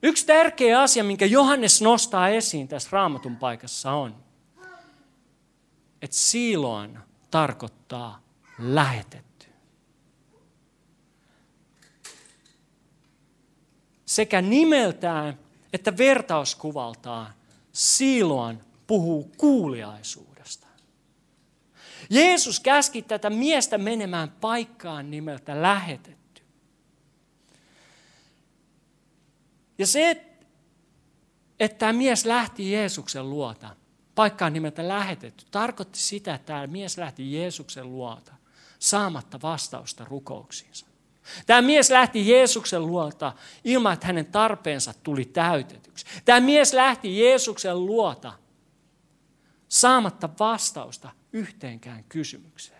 Yksi 0.02 0.26
tärkeä 0.26 0.80
asia, 0.80 1.04
minkä 1.04 1.26
Johannes 1.26 1.82
nostaa 1.82 2.28
esiin 2.28 2.68
tässä 2.68 2.88
raamatun 2.92 3.36
paikassa 3.36 3.92
on, 3.92 4.14
että 6.02 6.16
siiloan 6.16 7.04
tarkoittaa 7.30 8.22
lähetetty. 8.58 9.28
sekä 14.08 14.42
nimeltään 14.42 15.38
että 15.72 15.96
vertauskuvaltaan 15.96 17.34
Siiloan 17.72 18.60
puhuu 18.86 19.32
kuuliaisuudesta. 19.36 20.66
Jeesus 22.10 22.60
käski 22.60 23.02
tätä 23.02 23.30
miestä 23.30 23.78
menemään 23.78 24.30
paikkaan 24.30 25.10
nimeltä 25.10 25.62
lähetetty. 25.62 26.17
Ja 29.78 29.86
se, 29.86 30.10
että 31.60 31.78
tämä 31.78 31.92
mies 31.92 32.24
lähti 32.24 32.72
Jeesuksen 32.72 33.30
luota, 33.30 33.76
paikkaan 34.14 34.52
nimeltä 34.52 34.88
lähetetty, 34.88 35.44
tarkoitti 35.50 35.98
sitä, 35.98 36.34
että 36.34 36.46
tämä 36.46 36.66
mies 36.66 36.98
lähti 36.98 37.32
Jeesuksen 37.32 37.92
luota 37.92 38.34
saamatta 38.78 39.38
vastausta 39.42 40.04
rukouksiinsa. 40.04 40.86
Tämä 41.46 41.62
mies 41.62 41.90
lähti 41.90 42.28
Jeesuksen 42.28 42.86
luota 42.86 43.32
ilman, 43.64 43.92
että 43.92 44.06
hänen 44.06 44.26
tarpeensa 44.26 44.94
tuli 45.02 45.24
täytetyksi. 45.24 46.06
Tämä 46.24 46.40
mies 46.40 46.72
lähti 46.72 47.20
Jeesuksen 47.20 47.86
luota 47.86 48.32
saamatta 49.68 50.28
vastausta 50.38 51.10
yhteenkään 51.32 52.04
kysymykseen. 52.04 52.78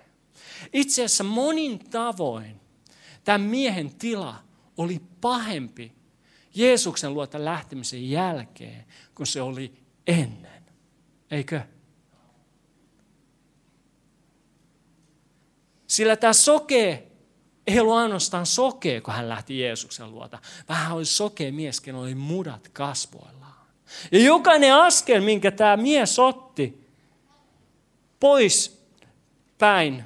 Itse 0.73 1.05
asiassa 1.05 1.25
monin 1.25 1.79
tavoin 1.79 2.61
tämän 3.25 3.41
miehen 3.41 3.95
tila 3.95 4.45
oli 4.77 5.01
pahempi 5.21 5.98
Jeesuksen 6.55 7.15
luota 7.15 7.45
lähtemisen 7.45 8.11
jälkeen, 8.11 8.85
kun 9.15 9.27
se 9.27 9.43
oli 9.43 9.73
ennen. 10.07 10.63
Eikö? 11.31 11.61
Sillä 15.87 16.17
tämä 16.17 16.33
sokee 16.33 17.09
ei 17.67 17.81
ollut 17.81 17.95
ainoastaan 17.95 18.47
sokea, 18.47 19.01
kun 19.01 19.15
hän 19.15 19.29
lähti 19.29 19.61
Jeesuksen 19.61 20.13
luota, 20.13 20.39
vaan 20.69 20.81
hän 20.81 20.93
oli 20.93 21.05
sokea 21.05 21.53
mies, 21.53 21.81
kenellä 21.81 22.03
oli 22.03 22.15
mudat 22.15 22.69
kasvoillaan. 22.69 23.67
Ja 24.13 24.19
jokainen 24.19 24.75
askel, 24.75 25.21
minkä 25.21 25.51
tämä 25.51 25.77
mies 25.77 26.19
otti 26.19 26.89
pois 28.21 28.87
päin 29.59 30.05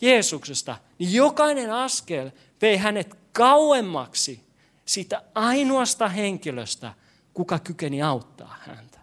Jeesuksesta, 0.00 0.76
niin 0.98 1.12
jokainen 1.12 1.72
askel 1.72 2.30
vei 2.62 2.76
hänet 2.76 3.14
kauemmaksi 3.32 4.44
siitä 4.84 5.22
ainoasta 5.34 6.08
henkilöstä, 6.08 6.94
kuka 7.34 7.58
kykeni 7.58 8.02
auttaa 8.02 8.56
häntä. 8.60 9.00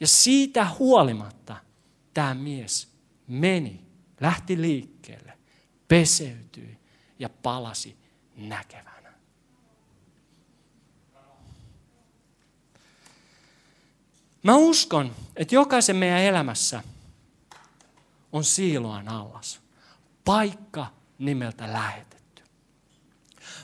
Ja 0.00 0.06
siitä 0.06 0.68
huolimatta 0.78 1.56
tämä 2.14 2.34
mies 2.34 2.88
meni 3.26 3.84
lähti 4.20 4.60
liikkeelle, 4.60 5.38
peseytyi 5.88 6.78
ja 7.18 7.28
palasi 7.28 7.96
näkevänä. 8.36 9.12
Mä 14.42 14.56
uskon, 14.56 15.16
että 15.36 15.54
jokaisen 15.54 15.96
meidän 15.96 16.20
elämässä 16.20 16.82
on 18.32 18.44
siiloan 18.44 19.08
allas. 19.08 19.60
Paikka 20.24 20.86
nimeltä 21.18 21.72
lähetetty. 21.72 22.19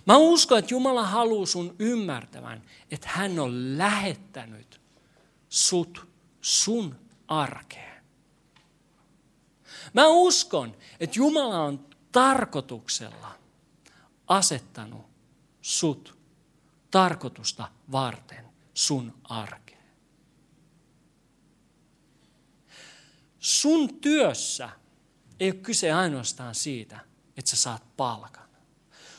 Mä 0.07 0.17
uskon, 0.17 0.59
että 0.59 0.75
Jumala 0.75 1.07
haluaa 1.07 1.47
sun 1.47 1.77
ymmärtävän, 1.79 2.63
että 2.91 3.09
hän 3.09 3.39
on 3.39 3.79
lähettänyt 3.79 4.81
sut 5.49 6.09
sun 6.41 6.97
arkeen. 7.29 8.05
Mä 9.93 10.07
uskon, 10.07 10.77
että 11.01 11.19
Jumala 11.19 11.63
on 11.63 11.87
tarkoituksella 12.13 13.39
asettanut 14.27 15.07
sut 15.63 16.19
tarkoitusta 16.91 17.69
varten 17.93 18.45
sun 18.75 19.15
arkeen. 19.25 19.67
sun 23.47 24.01
työssä 24.01 24.71
ei 25.41 25.51
ole 25.51 25.59
kyse 25.59 25.93
ainoastaan 25.93 26.55
siitä, 26.55 27.01
että 27.37 27.51
sä 27.51 27.57
saat 27.57 27.97
palkan. 27.97 28.49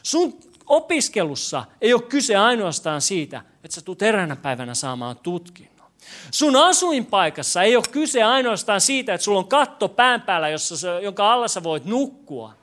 Sun 0.04 0.39
opiskelussa 0.67 1.65
ei 1.82 1.93
ole 1.93 2.01
kyse 2.01 2.36
ainoastaan 2.36 3.01
siitä, 3.01 3.41
että 3.63 3.75
sä 3.75 3.82
tulet 3.82 4.01
eräänä 4.01 4.36
päivänä 4.36 4.73
saamaan 4.73 5.17
tutkinnon. 5.17 5.91
Sun 6.32 6.56
asuinpaikassa 6.56 7.63
ei 7.63 7.75
ole 7.75 7.84
kyse 7.91 8.23
ainoastaan 8.23 8.82
siitä, 8.82 9.13
että 9.13 9.25
sulla 9.25 9.39
on 9.39 9.47
katto 9.47 9.89
pään 9.89 10.21
päällä, 10.21 10.49
jossa 10.49 10.77
sä, 10.77 10.99
jonka 10.99 11.34
alla 11.34 11.47
sä 11.47 11.63
voit 11.63 11.86
nukkua. 11.86 12.53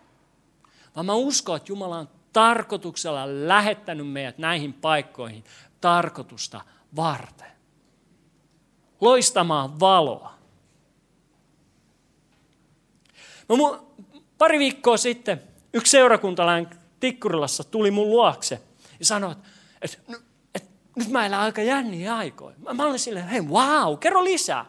Vaan 0.96 1.06
mä 1.06 1.14
uskon, 1.14 1.56
että 1.56 1.72
Jumala 1.72 1.98
on 1.98 2.08
tarkoituksella 2.32 3.24
lähettänyt 3.26 4.08
meidät 4.12 4.38
näihin 4.38 4.72
paikkoihin 4.72 5.44
tarkoitusta 5.80 6.60
varten. 6.96 7.52
Loistamaan 9.00 9.80
valoa. 9.80 10.34
No, 13.48 13.86
pari 14.38 14.58
viikkoa 14.58 14.96
sitten 14.96 15.42
yksi 15.72 15.90
seurakuntalainen 15.90 16.84
Tikkurilassa 17.04 17.64
tuli 17.64 17.90
mun 17.90 18.10
luokse 18.10 18.60
ja 18.98 19.06
sanoi, 19.06 19.32
että, 19.32 19.98
että, 20.08 20.24
että 20.54 20.70
nyt 20.96 21.08
mä 21.08 21.26
elän 21.26 21.40
aika 21.40 21.62
jänniä 21.62 22.16
aikoja. 22.16 22.56
Mä, 22.58 22.74
mä 22.74 22.86
olin 22.86 22.98
silleen, 22.98 23.28
hei 23.28 23.40
wow, 23.40 23.98
kerro 23.98 24.24
lisää. 24.24 24.66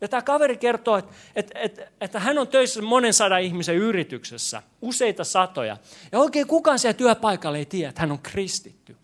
Ja 0.00 0.08
tämä 0.08 0.22
kaveri 0.22 0.56
kertoo, 0.56 0.96
että, 0.96 1.12
että, 1.36 1.58
että, 1.58 1.88
että 2.00 2.20
hän 2.20 2.38
on 2.38 2.48
töissä 2.48 2.82
monen 2.82 3.14
sadan 3.14 3.42
ihmisen 3.42 3.76
yrityksessä, 3.76 4.62
useita 4.82 5.24
satoja. 5.24 5.76
Ja 6.12 6.18
oikein 6.18 6.46
kukaan 6.46 6.78
siellä 6.78 6.98
työpaikalla 6.98 7.58
ei 7.58 7.66
tiedä, 7.66 7.88
että 7.88 8.00
hän 8.00 8.12
on 8.12 8.18
kristitty. 8.18 8.96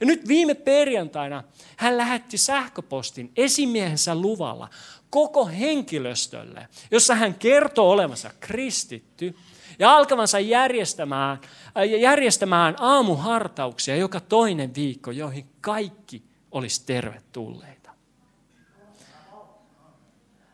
Ja 0.00 0.06
nyt 0.06 0.28
viime 0.28 0.54
perjantaina 0.54 1.44
hän 1.76 1.96
lähetti 1.96 2.38
sähköpostin 2.38 3.32
esimiehensä 3.36 4.14
luvalla 4.14 4.68
koko 5.10 5.46
henkilöstölle, 5.46 6.68
jossa 6.90 7.14
hän 7.14 7.34
kertoo 7.34 7.90
olevansa 7.90 8.30
kristitty 8.40 9.34
ja 9.80 9.96
alkavansa 9.96 10.38
järjestämään, 10.38 11.38
äh, 11.76 12.00
järjestämään 12.00 12.74
aamuhartauksia 12.78 13.96
joka 13.96 14.20
toinen 14.20 14.74
viikko, 14.74 15.10
joihin 15.10 15.46
kaikki 15.60 16.22
olisi 16.50 16.86
tervetulleita. 16.86 17.90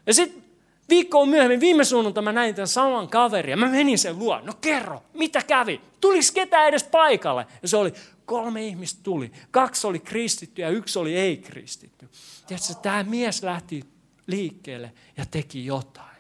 Ja 0.07 0.15
sitten 0.15 0.45
viikkoa 0.89 1.27
myöhemmin, 1.27 1.61
viime 1.61 1.85
suunnalta 1.85 2.23
mä 2.23 2.33
näin 2.33 2.55
tämän 2.55 2.69
saman 2.69 3.09
kaverin 3.09 3.51
ja 3.51 3.57
mä 3.57 3.69
menin 3.69 3.99
sen 3.99 4.19
luo. 4.19 4.41
No 4.41 4.53
kerro, 4.61 5.03
mitä 5.15 5.43
kävi? 5.43 5.81
Tulis 6.01 6.33
ketään 6.33 6.69
edes 6.69 6.85
paikalle? 6.85 7.47
Ja 7.63 7.69
se 7.69 7.77
oli, 7.77 7.93
kolme 8.27 8.67
ihmistä 8.67 9.01
tuli. 9.03 9.33
Kaksi 9.51 9.87
oli 9.87 9.99
kristitty 9.99 10.63
ja 10.63 10.69
yksi 10.69 10.99
oli 10.99 11.17
ei-kristitty. 11.17 12.09
Tiedätkö, 12.47 12.75
tämä 12.83 13.03
mies 13.03 13.43
lähti 13.43 13.85
liikkeelle 14.27 14.93
ja 15.17 15.27
teki 15.31 15.67
jotain. 15.67 16.17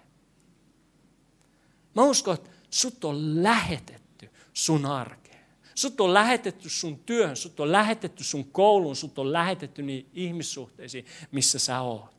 Mä 1.94 2.02
uskon, 2.02 2.34
että 2.34 2.50
sut 2.70 3.04
on 3.04 3.42
lähetetty 3.42 4.30
sun 4.52 4.86
arkeen. 4.86 5.26
Sut 5.74 6.00
on 6.00 6.14
lähetetty 6.14 6.68
sun 6.68 6.98
työhön, 6.98 7.36
sut 7.36 7.60
on 7.60 7.72
lähetetty 7.72 8.24
sun 8.24 8.44
kouluun, 8.52 8.96
sut 8.96 9.18
on 9.18 9.32
lähetetty 9.32 9.82
niin 9.82 10.10
ihmissuhteisiin, 10.14 11.06
missä 11.32 11.58
sä 11.58 11.80
oot. 11.80 12.16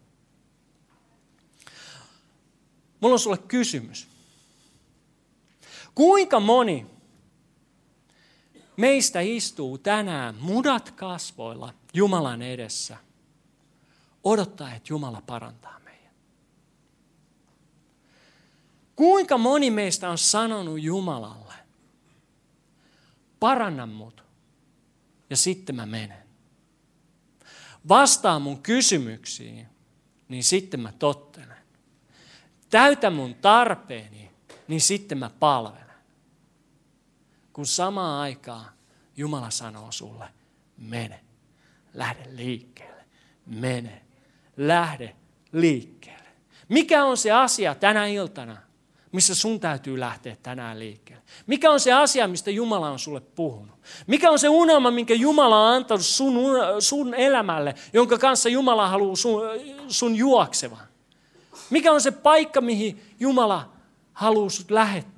Mulla 2.99 3.13
on 3.13 3.19
sulle 3.19 3.37
kysymys. 3.37 4.07
Kuinka 5.95 6.39
moni 6.39 6.85
meistä 8.77 9.19
istuu 9.19 9.77
tänään 9.77 10.35
mudat 10.35 10.91
kasvoilla 10.91 11.73
Jumalan 11.93 12.41
edessä, 12.41 12.97
odottaa, 14.23 14.73
että 14.73 14.93
Jumala 14.93 15.21
parantaa 15.27 15.79
meitä? 15.79 15.86
Kuinka 18.97 19.37
moni 19.37 19.71
meistä 19.71 20.09
on 20.09 20.17
sanonut 20.17 20.81
Jumalalle, 20.81 21.53
paranna 23.39 23.85
mut 23.85 24.23
ja 25.29 25.37
sitten 25.37 25.75
mä 25.75 25.85
menen. 25.85 26.23
Vastaa 27.87 28.39
mun 28.39 28.61
kysymyksiin, 28.61 29.67
niin 30.29 30.43
sitten 30.43 30.79
mä 30.79 30.91
tottelen. 30.99 31.57
Täytä 32.69 33.09
mun 33.09 33.35
tarpeeni, 33.35 34.31
niin 34.67 34.81
sitten 34.81 35.17
mä 35.17 35.29
palvelen. 35.39 35.87
Kun 37.53 37.65
samaan 37.65 38.21
aikaan 38.21 38.65
Jumala 39.17 39.49
sanoo 39.49 39.91
sulle, 39.91 40.25
mene, 40.77 41.19
lähde 41.93 42.23
liikkeelle, 42.31 43.05
mene, 43.45 44.01
lähde 44.57 45.15
liikkeelle. 45.51 46.29
Mikä 46.69 47.05
on 47.05 47.17
se 47.17 47.31
asia 47.31 47.75
tänä 47.75 48.07
iltana, 48.07 48.66
missä 49.11 49.35
sun 49.35 49.59
täytyy 49.59 49.99
lähteä 49.99 50.37
tänään 50.43 50.79
liikkeelle? 50.79 51.23
Mikä 51.47 51.71
on 51.71 51.79
se 51.79 51.93
asia, 51.93 52.27
mistä 52.27 52.51
Jumala 52.51 52.89
on 52.89 52.99
sulle 52.99 53.19
puhunut? 53.19 53.79
Mikä 54.07 54.31
on 54.31 54.39
se 54.39 54.49
unelma, 54.49 54.91
minkä 54.91 55.13
Jumala 55.13 55.67
on 55.67 55.75
antanut 55.75 56.05
sun, 56.05 56.35
sun 56.79 57.13
elämälle, 57.13 57.75
jonka 57.93 58.17
kanssa 58.17 58.49
Jumala 58.49 58.87
haluaa 58.87 59.15
sun, 59.15 59.41
sun 59.87 60.15
juoksevan? 60.15 60.87
Mikä 61.69 61.91
on 61.91 62.01
se 62.01 62.11
paikka, 62.11 62.61
mihin 62.61 63.15
Jumala 63.19 63.69
haluaa 64.13 64.49
sut 64.49 64.71
lähettää? 64.71 65.17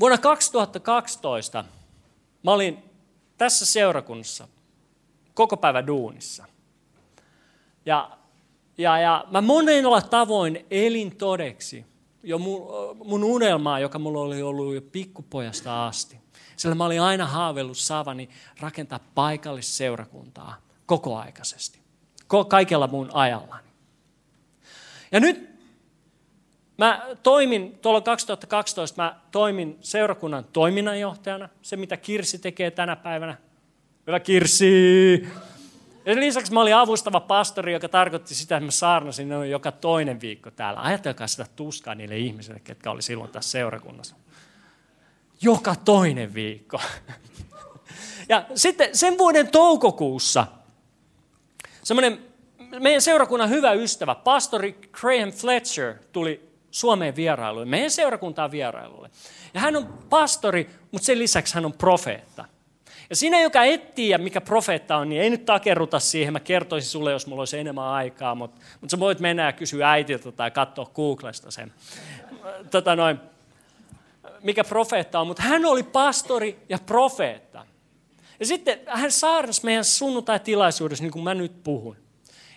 Vuonna 0.00 0.18
2012 0.18 1.64
mä 2.42 2.50
olin 2.50 2.84
tässä 3.38 3.66
seurakunnassa 3.66 4.48
koko 5.34 5.56
päivä 5.56 5.86
duunissa. 5.86 6.44
Ja, 7.86 8.10
ja, 8.78 8.98
ja 8.98 9.24
mä 9.30 9.40
monella 9.40 10.00
tavoin 10.00 10.66
elin 10.70 11.16
todeksi 11.16 11.86
jo 12.22 12.38
mun, 12.38 12.62
mun 13.04 13.24
unelmaa, 13.24 13.78
joka 13.78 13.98
mulla 13.98 14.20
oli 14.20 14.42
ollut 14.42 14.74
jo 14.74 14.82
pikkupojasta 14.82 15.86
asti. 15.86 16.20
Sillä 16.56 16.74
mä 16.74 16.84
olin 16.84 17.00
aina 17.00 17.26
haaveillut 17.26 17.78
saavani 17.78 18.28
rakentaa 18.60 19.00
paikallisseurakuntaa 19.14 20.56
kokoaikaisesti. 20.86 21.80
Kaikella 22.48 22.86
mun 22.86 23.10
ajallani. 23.12 23.68
Ja 25.12 25.20
nyt 25.20 25.50
mä 26.78 27.06
toimin, 27.22 27.78
tuolla 27.78 28.00
2012 28.00 29.02
mä 29.02 29.20
toimin 29.30 29.78
seurakunnan 29.80 30.44
toiminnanjohtajana. 30.44 31.48
Se, 31.62 31.76
mitä 31.76 31.96
Kirsi 31.96 32.38
tekee 32.38 32.70
tänä 32.70 32.96
päivänä. 32.96 33.36
Hyvä 34.06 34.20
Kirsi! 34.20 35.28
Ja 36.06 36.16
lisäksi 36.16 36.52
mä 36.52 36.60
olin 36.60 36.76
avustava 36.76 37.20
pastori, 37.20 37.72
joka 37.72 37.88
tarkoitti 37.88 38.34
sitä, 38.34 38.56
että 38.56 38.64
mä 38.64 38.70
saarnasin 38.70 39.28
noin 39.28 39.50
joka 39.50 39.72
toinen 39.72 40.20
viikko 40.20 40.50
täällä. 40.50 40.80
Ajatelkaa 40.80 41.26
sitä 41.26 41.46
tuskaa 41.56 41.94
niille 41.94 42.18
ihmisille, 42.18 42.60
ketkä 42.60 42.90
oli 42.90 43.02
silloin 43.02 43.30
tässä 43.30 43.50
seurakunnassa 43.50 44.16
joka 45.44 45.74
toinen 45.84 46.34
viikko. 46.34 46.80
Ja 48.28 48.46
sitten 48.54 48.96
sen 48.96 49.18
vuoden 49.18 49.48
toukokuussa 49.48 50.46
semmoinen 51.82 52.18
meidän 52.80 53.02
seurakunnan 53.02 53.50
hyvä 53.50 53.72
ystävä, 53.72 54.14
pastori 54.14 54.72
Graham 54.92 55.32
Fletcher, 55.32 55.94
tuli 56.12 56.48
Suomeen 56.70 57.16
vierailuun, 57.16 57.68
meidän 57.68 57.90
seurakuntaan 57.90 58.50
vierailulle. 58.50 59.10
Ja 59.54 59.60
hän 59.60 59.76
on 59.76 59.98
pastori, 60.10 60.70
mutta 60.92 61.06
sen 61.06 61.18
lisäksi 61.18 61.54
hän 61.54 61.64
on 61.64 61.72
profeetta. 61.72 62.44
Ja 63.10 63.16
sinä, 63.16 63.40
joka 63.40 63.64
etsii 63.64 64.08
ja 64.08 64.18
mikä 64.18 64.40
profeetta 64.40 64.96
on, 64.96 65.08
niin 65.08 65.22
ei 65.22 65.30
nyt 65.30 65.44
takerruta 65.44 66.00
siihen. 66.00 66.32
Mä 66.32 66.40
kertoisin 66.40 66.90
sulle, 66.90 67.12
jos 67.12 67.26
mulla 67.26 67.40
olisi 67.40 67.58
enemmän 67.58 67.84
aikaa, 67.84 68.34
mutta, 68.34 68.60
mutta 68.80 68.96
sä 68.96 69.00
voit 69.00 69.20
mennä 69.20 69.46
ja 69.46 69.52
kysyä 69.52 69.90
äitiltä 69.90 70.32
tai 70.32 70.50
katsoa 70.50 70.90
Googlesta 70.94 71.50
sen. 71.50 71.72
Tota 72.70 72.96
noin, 72.96 73.20
mikä 74.42 74.64
profeetta 74.64 75.20
on, 75.20 75.26
mutta 75.26 75.42
hän 75.42 75.64
oli 75.64 75.82
pastori 75.82 76.58
ja 76.68 76.78
profeetta. 76.86 77.66
Ja 78.40 78.46
sitten 78.46 78.80
hän 78.86 79.12
saarnasi 79.12 79.64
meidän 79.64 79.84
sunnuntai-tilaisuudessa, 79.84 81.04
niin 81.04 81.12
kuin 81.12 81.24
mä 81.24 81.34
nyt 81.34 81.62
puhun. 81.64 81.96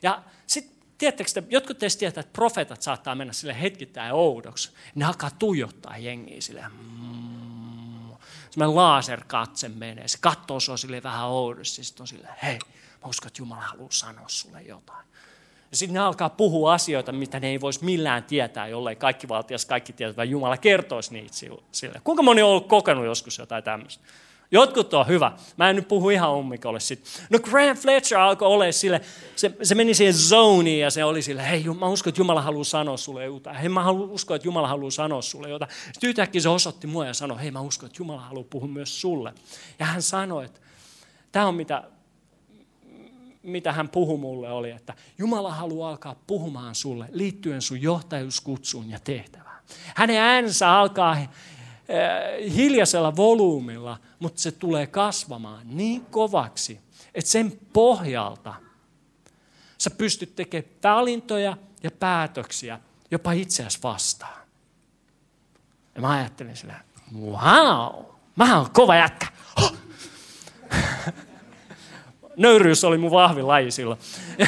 Ja 0.03 0.21
sitten, 0.47 0.77
tiedättekö 0.97 1.31
te, 1.33 1.43
jotkut 1.49 1.77
teistä 1.77 1.99
tietää, 1.99 2.21
että 2.21 2.33
profeetat 2.33 2.81
saattaa 2.81 3.15
mennä 3.15 3.33
sille 3.33 3.61
hetkittäin 3.61 4.13
oudoksi. 4.13 4.71
Ne 4.95 5.05
alkaa 5.05 5.29
tuijottaa 5.39 5.97
jengiä 5.97 6.41
sille. 6.41 6.63
Mm, 6.67 7.76
semmoinen 8.57 8.75
laserkatse 8.75 9.69
menee. 9.69 10.07
Se 10.07 10.17
katsoo 10.21 10.59
sua 10.59 10.77
sille 10.77 11.03
vähän 11.03 11.27
oudosti. 11.27 11.83
Sitten 11.83 12.03
on 12.03 12.07
silleen, 12.07 12.33
hei, 12.43 12.59
mä 13.03 13.09
uskon, 13.09 13.27
että 13.27 13.41
Jumala 13.41 13.61
haluaa 13.61 13.91
sanoa 13.91 14.25
sulle 14.27 14.61
jotain. 14.61 15.07
Ja 15.71 15.77
sitten 15.77 15.93
ne 15.93 15.99
alkaa 15.99 16.29
puhua 16.29 16.73
asioita, 16.73 17.11
mitä 17.11 17.39
ne 17.39 17.47
ei 17.47 17.61
voisi 17.61 17.85
millään 17.85 18.23
tietää, 18.23 18.67
jollei 18.67 18.95
kaikki 18.95 19.27
valtias, 19.27 19.65
kaikki 19.65 19.93
tietää, 19.93 20.25
Jumala 20.25 20.57
kertoisi 20.57 21.13
niitä 21.13 21.35
sille. 21.71 22.01
Kuinka 22.03 22.23
moni 22.23 22.41
on 22.41 22.49
ollut 22.49 22.67
kokenut 22.67 23.05
joskus 23.05 23.37
jotain 23.37 23.63
tämmöistä? 23.63 24.03
Jotkut 24.51 24.93
on 24.93 25.07
hyvä. 25.07 25.31
Mä 25.57 25.69
en 25.69 25.75
nyt 25.75 25.87
puhu 25.87 26.09
ihan 26.09 26.33
ummikolle 26.33 26.79
sitten. 26.79 27.11
No 27.29 27.39
Grant 27.39 27.79
Fletcher 27.79 28.19
alkoi 28.19 28.47
olla 28.47 28.71
sille, 28.71 29.01
se, 29.35 29.51
se 29.63 29.75
meni 29.75 29.93
siihen 29.93 30.13
zoniin 30.13 30.79
ja 30.79 30.91
se 30.91 31.03
oli 31.03 31.21
sille, 31.21 31.49
hei 31.49 31.65
mä 31.79 31.87
uskon, 31.87 32.11
että 32.11 32.21
Jumala 32.21 32.41
haluaa 32.41 32.63
sanoa 32.63 32.97
sulle 32.97 33.25
jotain. 33.25 33.55
Hei 33.55 33.69
mä 33.69 33.91
uskon, 33.91 34.35
että 34.35 34.47
Jumala 34.47 34.67
haluaa 34.67 34.91
sanoa 34.91 35.21
sulle 35.21 35.49
jotain. 35.49 35.71
Sitten 35.91 36.09
yhtäkkiä 36.09 36.41
se 36.41 36.49
osoitti 36.49 36.87
mua 36.87 37.05
ja 37.05 37.13
sanoi, 37.13 37.41
hei 37.41 37.51
mä 37.51 37.61
uskon, 37.61 37.87
että 37.87 38.01
Jumala 38.01 38.21
haluaa 38.21 38.47
puhua 38.49 38.67
myös 38.67 39.01
sulle. 39.01 39.33
Ja 39.79 39.85
hän 39.85 40.01
sanoi, 40.01 40.45
että 40.45 40.59
Tämä 41.31 41.47
on 41.47 41.55
mitä, 41.55 41.83
mitä 43.43 43.71
hän 43.73 43.89
puhui 43.89 44.17
mulle 44.17 44.51
oli, 44.51 44.71
että 44.71 44.93
Jumala 45.17 45.51
haluaa 45.51 45.89
alkaa 45.89 46.15
puhumaan 46.27 46.75
sulle 46.75 47.05
liittyen 47.11 47.61
sun 47.61 47.81
johtajuuskutsuun 47.81 48.89
ja 48.89 48.99
tehtävään. 49.03 49.61
Hänen 49.95 50.17
äänensä 50.17 50.71
alkaa 50.71 51.17
eh, 51.17 51.29
hiljaisella 52.55 53.15
volyymilla, 53.15 53.97
mutta 54.19 54.41
se 54.41 54.51
tulee 54.51 54.87
kasvamaan 54.87 55.61
niin 55.65 56.05
kovaksi, 56.05 56.79
että 57.15 57.31
sen 57.31 57.59
pohjalta 57.73 58.53
sä 59.77 59.89
pystyt 59.89 60.35
tekemään 60.35 60.71
valintoja 60.83 61.57
ja 61.83 61.91
päätöksiä 61.91 62.79
jopa 63.11 63.31
itseäsi 63.31 63.79
vastaan. 63.83 64.47
Ja 65.95 66.01
mä 66.01 66.09
ajattelin 66.09 66.55
sillä, 66.55 66.79
wow, 67.21 68.05
mä 68.35 68.57
oon 68.57 68.71
kova 68.71 68.95
jätkä. 68.95 69.27
Nöyryys 72.37 72.83
oli 72.83 72.97
mun 72.97 73.11
vahvin 73.11 73.47
laji 73.47 73.71
silloin. 73.71 73.99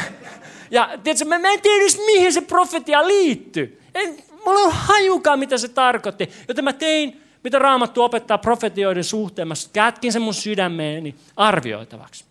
Ja 0.71 0.89
tiedätkö, 1.03 1.25
mä, 1.25 1.39
mä 1.39 1.51
en 1.51 1.61
tiedä 1.61 1.81
edes 1.81 1.97
mihin 1.97 2.33
se 2.33 2.41
profetia 2.41 3.07
liittyy. 3.07 3.81
En, 3.95 4.23
mulla 4.45 4.59
on 4.59 4.71
hajukaan, 4.71 5.39
mitä 5.39 5.57
se 5.57 5.67
tarkoitti. 5.67 6.29
Joten 6.47 6.63
mä 6.63 6.73
tein, 6.73 7.23
mitä 7.43 7.59
Raamattu 7.59 8.03
opettaa 8.03 8.37
profetioiden 8.37 9.03
suhteen. 9.03 9.47
Mä 9.47 9.53
kätkin 9.73 10.13
sen 10.13 10.21
mun 10.21 10.33
sydämeeni 10.33 11.15
arvioitavaksi. 11.35 12.25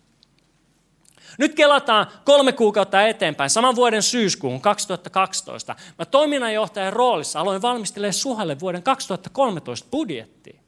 Nyt 1.37 1.55
kelataan 1.55 2.07
kolme 2.25 2.51
kuukautta 2.51 3.07
eteenpäin, 3.07 3.49
saman 3.49 3.75
vuoden 3.75 4.03
syyskuun 4.03 4.61
2012. 4.61 5.75
Mä 5.99 6.05
toiminnanjohtajan 6.05 6.93
roolissa 6.93 7.39
aloin 7.39 7.61
valmistelemaan 7.61 8.13
Suhalle 8.13 8.59
vuoden 8.59 8.83
2013 8.83 9.87
budjettia. 9.91 10.59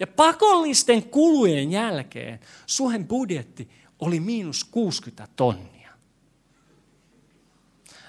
Ja 0.00 0.06
pakollisten 0.06 1.02
kulujen 1.02 1.70
jälkeen 1.70 2.40
Suhen 2.66 3.08
budjetti 3.08 3.70
oli 3.98 4.20
miinus 4.20 4.64
60 4.64 5.28
tonnia. 5.36 5.90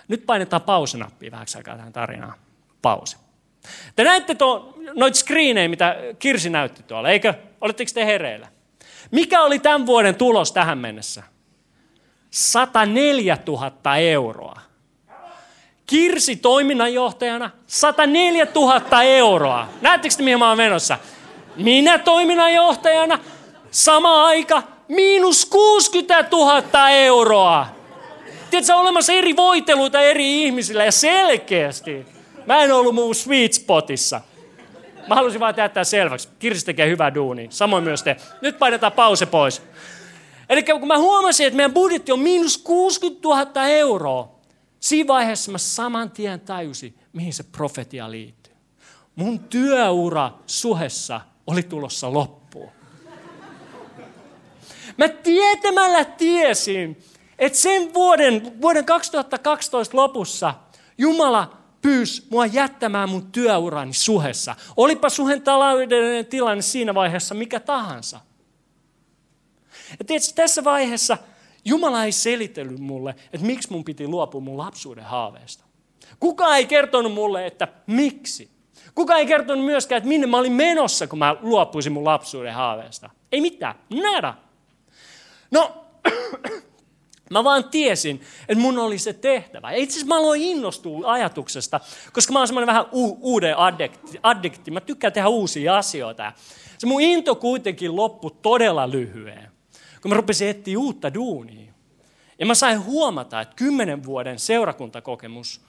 Nyt 0.08 0.26
painetaan 0.26 0.62
pausinappia 0.62 1.32
vähäksi 1.32 1.58
aikaa 1.58 1.76
tähän 1.76 1.94
tarinaan. 1.94 2.40
Pause. 2.82 3.18
Te 3.96 4.04
näette 4.04 4.36
tuo, 4.36 4.74
noita 4.94 5.18
screenejä, 5.18 5.70
mitä 5.70 5.96
Kirsi 6.20 6.50
näytti 6.50 6.84
tuolla, 6.84 7.10
eikö? 7.10 7.34
Oletteko 7.62 7.92
te 7.94 8.06
hereillä? 8.06 8.48
Mikä 9.12 9.42
oli 9.42 9.60
tämän 9.60 9.86
vuoden 9.86 10.16
tulos 10.16 10.52
tähän 10.52 10.78
mennessä? 10.78 11.24
104 12.32 13.38
000 13.48 13.98
euroa. 13.98 14.62
Kirsi 15.86 16.36
toiminnanjohtajana 16.36 17.50
104 17.68 18.48
000 18.56 19.04
euroa. 19.04 19.68
Näettekö 19.82 20.16
te, 20.16 20.24
mihin 20.24 20.40
mä 20.40 20.48
oon 20.48 20.58
menossa? 20.58 20.98
Minä 21.56 21.98
toiminnanjohtajana 22.00 23.20
sama 23.72 24.26
aika 24.26 24.64
miinus 24.88 25.46
60 25.46 26.26
000 26.32 26.90
euroa. 26.90 27.68
Tiedätkö, 28.50 28.76
olemassa 28.76 29.14
eri 29.14 29.36
voiteluita 29.36 30.02
eri 30.02 30.44
ihmisillä 30.44 30.86
ja 30.86 30.92
selkeästi. 30.92 32.06
Mä 32.46 32.64
en 32.64 32.72
ollut 32.72 32.96
mun 32.96 33.16
sweet 33.16 33.54
spotissa. 33.54 34.22
Mä 35.08 35.16
halusin 35.16 35.40
vaan 35.40 35.56
tehdä 35.56 35.84
selväksi. 35.84 36.30
Kirsi 36.40 36.66
tekee 36.66 36.90
hyvää 36.90 37.16
duunia. 37.16 37.48
Samoin 37.50 37.84
myös 37.84 38.04
te. 38.04 38.18
Nyt 38.42 38.60
painetaan 38.60 38.92
pause 38.92 39.26
pois. 39.26 39.62
Eli 40.50 40.64
kun 40.64 40.88
mä 40.88 40.98
huomasin, 40.98 41.48
että 41.48 41.58
meidän 41.58 41.74
budjetti 41.74 42.12
on 42.12 42.20
miinus 42.20 42.58
60 42.58 43.28
000 43.28 43.68
euroa, 43.68 44.40
siinä 44.80 45.08
vaiheessa 45.08 45.52
mä 45.52 45.58
saman 45.58 46.12
tien 46.12 46.40
tajusin, 46.40 46.96
mihin 47.14 47.34
se 47.34 47.44
profetia 47.44 48.12
liittyy. 48.12 48.54
Mun 49.16 49.40
työura 49.40 50.32
suhessa 50.46 51.22
oli 51.48 51.64
tulossa 51.64 52.14
loppuun. 52.14 52.72
Mä 54.98 55.10
tietämällä 55.10 56.06
tiesin, 56.06 57.04
että 57.40 57.60
sen 57.60 57.94
vuoden, 57.94 58.62
vuoden 58.62 58.86
2012 58.86 59.98
lopussa 59.98 60.54
Jumala 60.98 61.61
pyysi 61.82 62.28
mua 62.30 62.46
jättämään 62.46 63.10
mun 63.10 63.32
työurani 63.32 63.94
suhessa. 63.94 64.56
Olipa 64.78 65.10
suhen 65.10 65.42
taloudellinen 65.42 66.26
tilanne 66.26 66.62
siinä 66.62 66.94
vaiheessa 66.94 67.36
mikä 67.36 67.60
tahansa. 67.60 68.20
Ja 70.00 70.06
tiedätkö, 70.06 70.32
tässä 70.36 70.64
vaiheessa 70.64 71.18
Jumala 71.66 72.06
ei 72.06 72.12
selitellyt 72.12 72.80
mulle, 72.80 73.16
että 73.34 73.48
miksi 73.48 73.72
mun 73.72 73.84
piti 73.84 74.08
luopua 74.08 74.42
mun 74.42 74.58
lapsuuden 74.58 75.04
haaveesta. 75.04 75.64
Kukaan 76.20 76.58
ei 76.58 76.66
kertonut 76.66 77.14
mulle, 77.14 77.48
että 77.48 77.68
miksi. 77.88 78.52
Kukaan 78.96 79.20
ei 79.20 79.26
kertonut 79.26 79.66
myöskään, 79.66 79.98
että 79.98 80.08
minne 80.08 80.28
mä 80.28 80.38
olin 80.38 80.54
menossa, 80.54 81.08
kun 81.08 81.20
mä 81.20 81.36
luopuisin 81.42 81.92
mun 81.92 82.06
lapsuuden 82.06 82.54
haaveesta. 82.54 83.10
Ei 83.32 83.42
mitään, 83.42 83.76
nada. 83.90 84.34
No, 85.52 85.86
mä 87.32 87.44
vaan 87.44 87.64
tiesin, 87.64 88.22
että 88.48 88.62
mun 88.62 88.80
oli 88.80 88.98
se 88.98 89.14
tehtävä. 89.14 89.72
Ja 89.72 89.78
itse 89.78 89.94
asiassa 89.94 90.08
mä 90.08 90.18
aloin 90.18 90.42
innostua 90.42 91.12
ajatuksesta, 91.12 91.80
koska 92.14 92.34
mä 92.34 92.40
oon 92.40 92.48
semmoinen 92.48 92.68
vähän 92.68 92.86
u- 92.94 93.18
uuden 93.22 93.58
addikti, 93.58 94.20
addikti. 94.24 94.72
Mä 94.72 94.82
tykkään 94.82 95.14
tehdä 95.14 95.28
uusia 95.28 95.78
asioita. 95.78 96.34
Se 96.78 96.88
mun 96.88 97.02
into 97.02 97.36
kuitenkin 97.36 97.96
loppui 97.96 98.32
todella 98.42 98.92
lyhyen 98.92 99.52
kun 100.02 100.12
mä 100.12 100.16
rupesin 100.16 100.48
etsiä 100.48 100.80
uutta 100.80 101.14
duunia. 101.14 101.74
Ja 102.40 102.46
mä 102.46 102.56
sain 102.56 102.86
huomata, 102.86 103.42
että 103.42 103.56
kymmenen 103.56 104.04
vuoden 104.04 104.40
seurakuntakokemus 104.40 105.62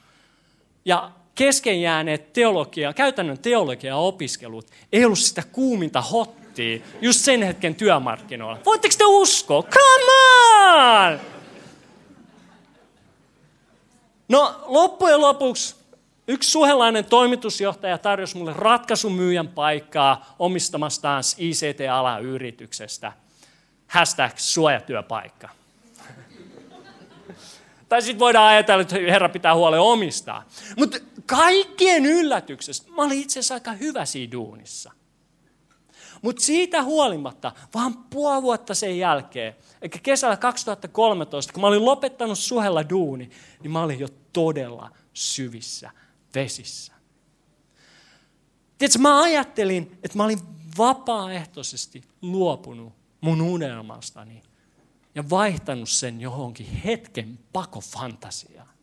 ja 0.85 1.11
kesken 1.35 1.81
jääneet 1.81 2.33
teologia, 2.33 2.93
käytännön 2.93 3.39
teologia 3.39 3.97
opiskelut 3.97 4.67
ei 4.91 5.05
ollut 5.05 5.19
sitä 5.19 5.43
kuuminta 5.51 6.01
hottia 6.01 6.79
just 7.01 7.19
sen 7.19 7.43
hetken 7.43 7.75
työmarkkinoilla. 7.75 8.59
Voitteko 8.65 8.95
te 8.97 9.05
uskoa? 9.05 9.63
Come 9.63 10.11
on! 11.13 11.32
No 14.33 14.63
loppujen 14.65 15.21
lopuksi 15.21 15.75
yksi 16.27 16.51
suhelainen 16.51 17.05
toimitusjohtaja 17.05 17.97
tarjosi 17.97 18.37
mulle 18.37 18.53
ratkaisumyyjän 18.53 19.47
paikkaa 19.47 20.35
omistamastaan 20.39 21.23
ICT-alan 21.37 22.21
yrityksestä– 22.21 23.11
hashtag 23.87 24.31
suojatyöpaikka. 24.35 25.49
tai 27.89 28.01
sitten 28.01 28.19
voidaan 28.19 28.49
ajatella, 28.49 28.81
että 28.81 28.95
Herra 28.95 29.29
pitää 29.29 29.55
huolen 29.55 29.79
omistaa. 29.79 30.43
Mutta 30.77 30.97
kaikkien 31.25 32.05
yllätyksestä 32.05 32.91
mä 32.91 33.01
olin 33.01 33.21
itse 33.21 33.39
asiassa 33.39 33.53
aika 33.53 33.71
hyvä 33.71 34.05
siinä 34.05 34.31
duunissa. 34.31 34.91
Mutta 36.21 36.41
siitä 36.41 36.83
huolimatta, 36.83 37.51
vaan 37.73 37.93
puoli 37.93 38.41
vuotta 38.41 38.73
sen 38.73 38.97
jälkeen, 38.97 39.55
eikä 39.81 39.99
kesällä 40.03 40.37
2013, 40.37 41.53
kun 41.53 41.61
mä 41.61 41.67
olin 41.67 41.85
lopettanut 41.85 42.39
suhella 42.39 42.89
duuni, 42.89 43.29
niin 43.63 43.71
mä 43.71 43.83
olin 43.83 43.99
jo 43.99 44.07
todella 44.33 44.91
syvissä 45.13 45.91
vesissä. 46.35 46.93
Tiedätkö, 48.77 48.99
mä 48.99 49.21
ajattelin, 49.21 49.97
että 50.03 50.17
mä 50.17 50.23
olin 50.23 50.39
vapaaehtoisesti 50.77 52.03
luopunut 52.21 52.93
mun 53.21 53.41
unelmastani 53.41 54.43
ja 55.15 55.29
vaihtanut 55.29 55.89
sen 55.89 56.21
johonkin 56.21 56.65
hetken 56.65 57.39
pakofantasiaan. 57.53 58.73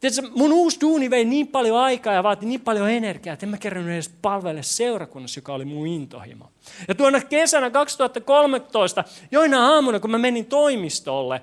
Tiedätkö, 0.00 0.30
mun 0.34 0.52
uusi 0.52 0.80
duuni 0.80 1.10
vei 1.10 1.24
niin 1.24 1.48
paljon 1.48 1.78
aikaa 1.78 2.14
ja 2.14 2.22
vaati 2.22 2.46
niin 2.46 2.60
paljon 2.60 2.90
energiaa, 2.90 3.32
että 3.32 3.46
en 3.46 3.50
mä 3.50 3.58
kerran 3.58 3.88
edes 3.88 4.08
palvele 4.22 4.62
seurakunnassa, 4.62 5.38
joka 5.38 5.54
oli 5.54 5.64
mun 5.64 5.86
intohimo. 5.86 6.50
Ja 6.88 6.94
tuona 6.94 7.20
kesänä 7.20 7.70
2013, 7.70 9.04
joina 9.30 9.68
aamuna, 9.74 10.00
kun 10.00 10.10
mä 10.10 10.18
menin 10.18 10.46
toimistolle, 10.46 11.42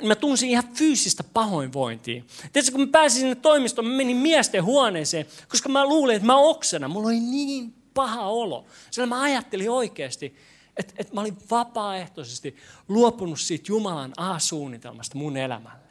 niin 0.00 0.08
mä 0.08 0.14
tunsin 0.14 0.50
ihan 0.50 0.64
fyysistä 0.74 1.24
pahoinvointia. 1.24 2.22
Tiedätkö, 2.52 2.72
kun 2.72 2.80
mä 2.80 2.86
pääsin 2.92 3.20
sinne 3.20 3.34
toimistoon, 3.34 3.88
mä 3.88 3.96
menin 3.96 4.16
miesten 4.16 4.64
huoneeseen, 4.64 5.26
koska 5.48 5.68
mä 5.68 5.84
luulin, 5.86 6.16
että 6.16 6.26
mä 6.26 6.36
oksena. 6.36 6.88
Mulla 6.88 7.08
oli 7.08 7.20
niin 7.20 7.74
paha 7.94 8.26
olo. 8.26 8.66
Sillä 8.90 9.06
mä 9.06 9.22
ajattelin 9.22 9.70
oikeasti, 9.70 10.36
että, 10.76 10.94
että 10.98 11.14
mä 11.14 11.20
olin 11.20 11.36
vapaaehtoisesti 11.50 12.56
luopunut 12.88 13.40
siitä 13.40 13.64
Jumalan 13.68 14.12
A-suunnitelmasta 14.16 15.18
mun 15.18 15.36
elämälle. 15.36 15.84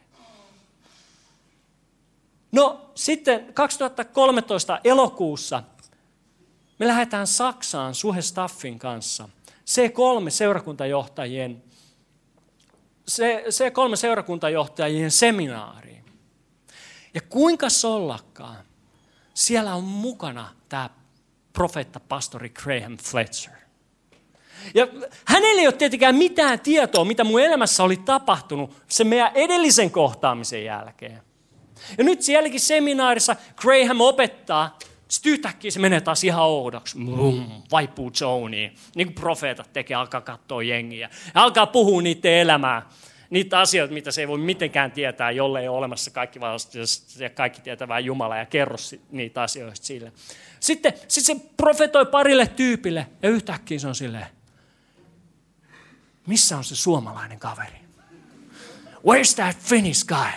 No 2.51 2.91
sitten 2.95 3.53
2013 3.53 4.79
elokuussa 4.83 5.63
me 6.79 6.87
lähdetään 6.87 7.27
Saksaan 7.27 7.95
Suhe 7.95 8.21
Staffin 8.21 8.79
kanssa. 8.79 9.29
C3 13.09 13.11
seurakuntajohtajien, 13.11 13.95
C3 13.95 13.97
seurakuntajohtajien 13.97 15.11
seminaariin. 15.11 16.05
Ja 17.13 17.21
kuinka 17.29 17.69
sollakkaan, 17.69 18.57
siellä 19.33 19.75
on 19.75 19.83
mukana 19.83 20.55
tämä 20.69 20.89
profeetta 21.53 21.99
pastori 21.99 22.49
Graham 22.49 22.97
Fletcher. 22.97 23.53
Ja 24.73 24.87
hänellä 25.25 25.61
ei 25.61 25.67
ole 25.67 25.73
tietenkään 25.73 26.15
mitään 26.15 26.59
tietoa, 26.59 27.05
mitä 27.05 27.23
mun 27.23 27.41
elämässä 27.41 27.83
oli 27.83 27.97
tapahtunut 27.97 28.81
sen 28.87 29.07
meidän 29.07 29.31
edellisen 29.35 29.91
kohtaamisen 29.91 30.65
jälkeen. 30.65 31.21
Ja 31.97 32.03
nyt 32.03 32.21
sielläkin 32.21 32.59
seminaarissa 32.59 33.35
Graham 33.55 34.01
opettaa 34.01 34.77
Sitten 35.13 35.31
yhtäkkiä 35.31 35.71
se 35.71 35.79
menee 35.79 36.01
taas 36.01 36.23
ihan 36.23 36.43
oudoksi. 36.43 36.97
Blum, 36.97 37.63
vaipuu 37.71 38.11
zoniin. 38.11 38.75
Niin 38.95 39.07
kuin 39.07 39.15
profeetat 39.15 39.73
tekee, 39.73 39.95
alkaa 39.95 40.21
katsoa 40.21 40.63
jengiä. 40.63 41.09
Ja 41.35 41.41
alkaa 41.41 41.67
puhua 41.67 42.01
niiden 42.01 42.33
elämää. 42.33 42.89
Niitä 43.29 43.59
asioita, 43.59 43.93
mitä 43.93 44.11
se 44.11 44.21
ei 44.21 44.27
voi 44.27 44.37
mitenkään 44.37 44.91
tietää, 44.91 45.31
jolle 45.31 45.61
ei 45.61 45.67
ole 45.67 45.77
olemassa 45.77 46.11
kaikki 46.11 46.39
ja 47.19 47.29
kaikki 47.29 47.61
tietävää 47.61 47.99
Jumala 47.99 48.37
ja 48.37 48.45
kerro 48.45 48.77
niitä 49.11 49.41
asioita 49.41 49.75
sille. 49.83 50.11
Sitten, 50.59 50.93
sitten 51.07 51.37
se 51.37 51.45
profetoi 51.57 52.05
parille 52.05 52.47
tyypille 52.47 53.07
ja 53.21 53.29
yhtäkkiä 53.29 53.79
se 53.79 53.87
on 53.87 53.95
silleen, 53.95 54.27
missä 56.27 56.57
on 56.57 56.63
se 56.63 56.75
suomalainen 56.75 57.39
kaveri? 57.39 57.77
Where's 59.07 59.35
that 59.35 59.57
Finnish 59.57 60.05
guy? 60.05 60.31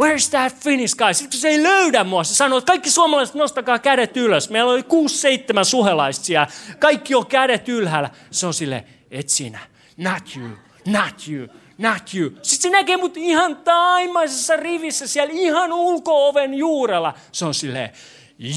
Where's 0.00 0.30
that 0.30 0.54
Finnish 0.64 0.96
guy? 0.96 1.14
Sitten 1.14 1.40
se 1.40 1.48
ei 1.48 1.62
löydä 1.62 2.04
mua. 2.04 2.24
Se 2.24 2.34
sanoo, 2.34 2.58
että 2.58 2.70
kaikki 2.70 2.90
suomalaiset 2.90 3.34
nostakaa 3.34 3.78
kädet 3.78 4.16
ylös. 4.16 4.50
Meillä 4.50 4.72
oli 4.72 4.82
kuusi, 4.82 5.16
seitsemän 5.16 5.64
suhelaista 5.64 6.24
siellä. 6.24 6.46
Kaikki 6.78 7.14
on 7.14 7.26
kädet 7.26 7.68
ylhäällä. 7.68 8.10
Se 8.30 8.46
on 8.46 8.54
sille, 8.54 8.84
et 9.10 9.28
sinä. 9.28 9.58
Not 9.96 10.36
you, 10.36 10.48
not 10.86 11.28
you, 11.28 11.48
not 11.78 12.14
you. 12.14 12.30
Sitten 12.30 12.62
se 12.62 12.70
näkee 12.70 12.96
mut 12.96 13.16
ihan 13.16 13.56
taimaisessa 13.56 14.56
rivissä 14.56 15.06
siellä 15.06 15.32
ihan 15.34 15.72
ulko-oven 15.72 16.54
juurella. 16.54 17.14
Se 17.32 17.44
on 17.44 17.54
silleen, 17.54 17.90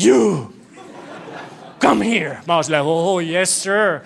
you, 0.05 0.53
come 1.81 2.09
here. 2.09 2.37
Mä 2.47 2.55
oon 2.55 2.63
silleen, 2.63 2.83
oh 2.83 3.23
yes 3.23 3.63
sir. 3.63 3.99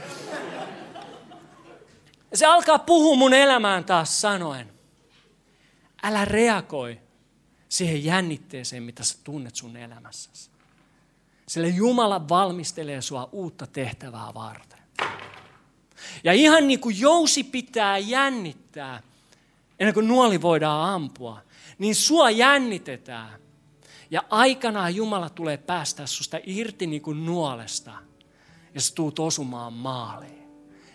Ja 2.31 2.37
se 2.37 2.45
alkaa 2.45 2.79
puhua 2.79 3.15
mun 3.15 3.33
elämään 3.33 3.83
taas 3.83 4.21
sanoen, 4.21 4.69
älä 6.03 6.25
reagoi 6.25 6.99
siihen 7.69 8.03
jännitteeseen, 8.03 8.83
mitä 8.83 9.03
sä 9.03 9.17
tunnet 9.23 9.55
sun 9.55 9.77
elämässäsi. 9.77 10.49
Sillä 11.47 11.67
Jumala 11.67 12.29
valmistelee 12.29 13.01
sua 13.01 13.29
uutta 13.31 13.67
tehtävää 13.67 14.33
varten. 14.33 14.79
Ja 16.23 16.33
ihan 16.33 16.67
niin 16.67 16.79
kuin 16.79 16.99
jousi 16.99 17.43
pitää 17.43 17.97
jännittää, 17.97 19.01
ennen 19.79 19.93
kuin 19.93 20.07
nuoli 20.07 20.41
voidaan 20.41 20.93
ampua, 20.93 21.41
niin 21.77 21.95
sua 21.95 22.29
jännitetään. 22.29 23.39
Ja 24.11 24.23
aikanaan 24.29 24.95
Jumala 24.95 25.29
tulee 25.29 25.57
päästä 25.57 26.05
susta 26.05 26.37
irti 26.43 26.87
niin 26.87 27.01
kuin 27.01 27.25
nuolesta, 27.25 27.91
ja 28.75 28.81
sä 28.81 28.95
tuut 28.95 29.19
osumaan 29.19 29.73
maaliin. 29.73 30.49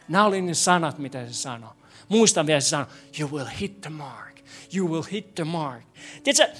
Nämä 0.08 0.24
oli 0.24 0.42
ne 0.42 0.54
sanat, 0.54 0.98
mitä 0.98 1.26
se 1.26 1.32
sanoi. 1.32 1.70
Muistan 2.08 2.46
vielä, 2.46 2.60
se 2.60 2.68
sanoi, 2.68 2.86
you 3.18 3.30
will 3.30 3.48
hit 3.60 3.80
the 3.80 3.90
mark. 3.90 4.33
You 4.76 4.88
will 4.88 5.02
hit 5.12 5.34
the 5.34 5.44
mark. 5.44 5.82
Tiedätkö, 6.22 6.56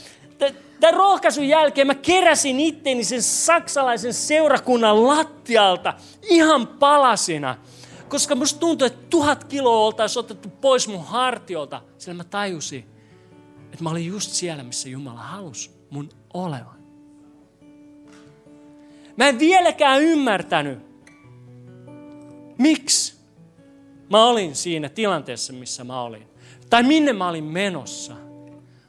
tämän 0.81 0.95
rohkaisun 0.95 1.49
jälkeen 1.49 1.87
mä 1.87 1.95
keräsin 1.95 2.61
itteni 2.61 3.05
sen 3.05 3.23
saksalaisen 3.23 4.15
seurakunnan 4.15 5.07
lattialta 5.07 5.95
ihan 6.23 6.67
palasina. 6.67 7.57
Koska 8.09 8.35
musta 8.35 8.61
tuntui, 8.61 8.87
että 8.87 9.07
tuhat 9.11 9.45
kiloa 9.45 9.87
oltaisiin 9.87 10.21
otettu 10.21 10.49
pois 10.49 10.89
mun 10.89 11.05
hartiolta. 11.05 11.83
Sillä 11.99 12.17
mä 12.17 12.25
tajusin, 12.25 12.85
että 13.73 13.85
mä 13.85 13.91
olin 13.91 14.07
just 14.07 14.31
siellä, 14.31 14.63
missä 14.63 14.89
Jumala 14.89 15.21
halusi 15.21 15.71
mun 15.91 16.09
olevan. 16.35 16.85
Mä 19.17 19.29
en 19.29 19.39
vieläkään 19.39 20.03
ymmärtänyt, 20.03 20.79
miksi 22.59 23.15
mä 24.11 24.25
olin 24.25 24.55
siinä 24.55 24.89
tilanteessa, 24.89 25.53
missä 25.53 25.85
mä 25.85 26.03
olin. 26.03 26.34
Tai 26.71 26.83
minne 26.83 27.13
mä 27.13 27.29
olin 27.29 27.45
menossa. 27.45 28.17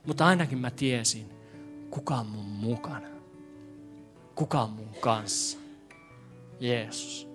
Mutta 0.05 0.26
ainakin 0.26 0.57
mä 0.57 0.71
tiesin, 0.71 1.30
kuka 1.89 2.15
on 2.15 2.26
mun 2.26 2.45
mukana. 2.45 3.07
Kuka 4.36 4.61
on 4.61 4.69
mun 4.69 4.95
kanssa. 4.99 5.57
Jeesus. 6.59 7.28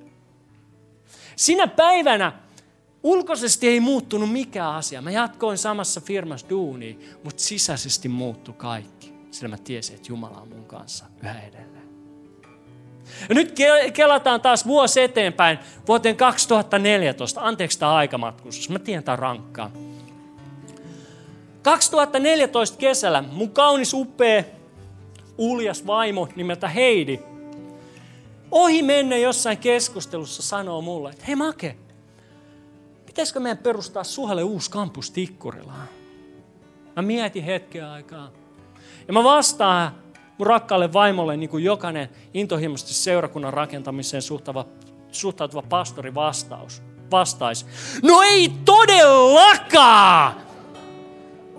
Sinä 1.37 1.67
päivänä 1.67 2.33
ulkoisesti 3.03 3.69
ei 3.69 3.81
muuttunut 3.81 4.33
mikään 4.33 4.75
asia. 4.75 5.03
Mä 5.03 5.11
jatkoin 5.11 5.59
samassa 5.59 6.01
firmassa 6.01 6.49
duuniin, 6.49 7.01
mutta 7.25 7.43
sisäisesti 7.43 8.09
muuttui 8.09 8.55
kaikki. 8.55 9.13
Sillä 9.31 9.49
mä 9.49 9.57
tiesin, 9.57 9.97
että 9.97 10.13
Jumala 10.13 10.41
on 10.41 10.49
mun 10.49 10.65
kanssa 10.65 11.05
yhä 11.23 11.41
edelleen. 11.41 11.71
Ja 13.29 13.35
nyt 13.35 13.55
kelataan 13.95 14.41
taas 14.41 14.67
vuosi 14.67 15.01
eteenpäin 15.01 15.59
vuoteen 15.89 16.17
2014. 16.17 17.41
Anteeksi 17.41 17.79
tämä 17.79 17.95
aikamatkustus. 17.95 18.69
Mä 18.69 18.79
tiedän, 18.79 19.05
tämä 19.05 19.17
rankkaa. 19.17 19.71
2014 21.71 22.79
kesällä 22.79 23.23
mun 23.23 23.51
kaunis 23.51 23.95
upea 23.95 24.45
uljas 25.39 25.87
vaimo 25.87 26.29
nimeltä 26.37 26.69
Heidi 26.69 27.21
ohi 28.51 28.83
menne 28.83 29.19
jossain 29.19 29.59
keskustelussa 29.59 30.43
sanoo 30.43 30.81
mulle, 30.81 31.11
että 31.11 31.25
hei 31.27 31.37
Make, 31.37 31.77
pitäisikö 33.07 33.41
meidän 33.41 33.59
perustaa 33.59 34.05
Suhalle 34.05 34.43
uusi 34.43 34.71
kampus 34.71 35.11
Tikkurilaan? 35.11 35.89
Mä 36.97 37.03
mietin 37.03 37.45
hetken 37.45 37.87
aikaa. 37.87 38.31
Ja 39.07 39.13
mä 39.13 39.25
vastaan 39.25 39.93
mun 40.39 40.47
rakkaalle 40.47 40.93
vaimolle, 40.93 41.37
niin 41.37 41.51
kuin 41.51 41.65
jokainen 41.65 42.09
intohimoisesti 42.35 42.95
seurakunnan 42.95 43.53
rakentamiseen 43.53 44.23
suhtautuva, 44.23 44.67
suhtautuva 45.13 45.63
pastori 45.63 46.15
vastaus, 46.15 46.83
vastaisi. 47.11 47.67
No 48.03 48.23
ei 48.23 48.53
todellakaan! 48.65 50.50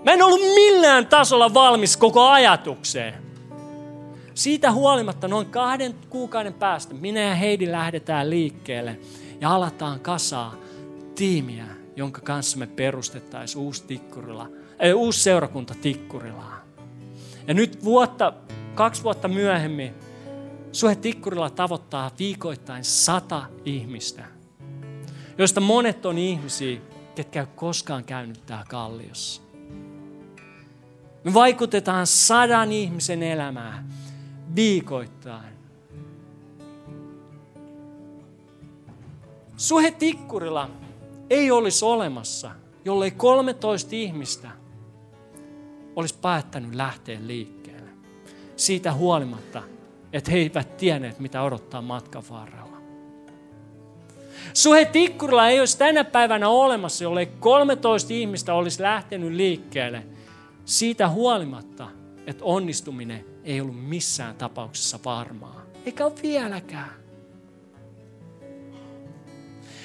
Mä 0.05 0.11
en 0.11 0.23
ollut 0.23 0.41
millään 0.41 1.07
tasolla 1.07 1.53
valmis 1.53 1.97
koko 1.97 2.27
ajatukseen. 2.27 3.13
Siitä 4.33 4.71
huolimatta 4.71 5.27
noin 5.27 5.45
kahden 5.45 5.95
kuukauden 6.09 6.53
päästä 6.53 6.93
minä 6.93 7.19
ja 7.19 7.35
Heidi 7.35 7.71
lähdetään 7.71 8.29
liikkeelle 8.29 8.99
ja 9.41 9.55
alataan 9.55 9.99
kasaa 9.99 10.55
tiimiä, 11.15 11.65
jonka 11.95 12.21
kanssa 12.21 12.57
me 12.57 12.67
perustettaisiin 12.67 13.63
uusi, 13.63 13.83
tikkurila, 13.83 14.49
ei, 14.79 14.93
uusi 14.93 15.19
seurakunta 15.19 15.75
Tikkurilaan. 15.81 16.61
Ja 17.47 17.53
nyt 17.53 17.83
vuotta, 17.83 18.33
kaksi 18.75 19.03
vuotta 19.03 19.27
myöhemmin 19.27 19.93
Suhe 20.71 20.95
Tikkurila 20.95 21.49
tavoittaa 21.49 22.11
viikoittain 22.19 22.83
sata 22.83 23.43
ihmistä, 23.65 24.23
joista 25.37 25.61
monet 25.61 26.05
on 26.05 26.17
ihmisiä, 26.17 26.79
ketkä 27.15 27.39
ei 27.39 27.47
koskaan 27.55 28.03
käynyt 28.03 28.45
täällä 28.45 28.65
kalliossa. 28.69 29.50
Me 31.23 31.33
vaikutetaan 31.33 32.07
sadan 32.07 32.71
ihmisen 32.71 33.23
elämään 33.23 33.89
viikoittain. 34.55 35.53
Suhe 39.57 39.91
Tikkurila 39.91 40.69
ei 41.29 41.51
olisi 41.51 41.85
olemassa, 41.85 42.51
jollei 42.85 43.11
13 43.11 43.89
ihmistä 43.95 44.49
olisi 45.95 46.15
päättänyt 46.21 46.75
lähteä 46.75 47.19
liikkeelle. 47.25 47.89
Siitä 48.55 48.93
huolimatta, 48.93 49.63
että 50.13 50.31
he 50.31 50.37
eivät 50.37 50.77
tienneet, 50.77 51.19
mitä 51.19 51.41
odottaa 51.41 51.81
matkan 51.81 52.23
varrella. 52.29 52.77
Suhe 54.53 54.85
Tikkurila 54.85 55.49
ei 55.49 55.59
olisi 55.59 55.77
tänä 55.77 56.03
päivänä 56.03 56.49
olemassa, 56.49 57.03
jollei 57.03 57.25
13 57.25 58.13
ihmistä 58.13 58.53
olisi 58.53 58.81
lähtenyt 58.81 59.31
liikkeelle– 59.31 60.03
siitä 60.65 61.09
huolimatta, 61.09 61.87
että 62.27 62.43
onnistuminen 62.43 63.25
ei 63.43 63.61
ollut 63.61 63.83
missään 63.83 64.35
tapauksessa 64.35 64.99
varmaa. 65.05 65.61
Eikä 65.85 66.05
ole 66.05 66.13
vieläkään. 66.23 67.01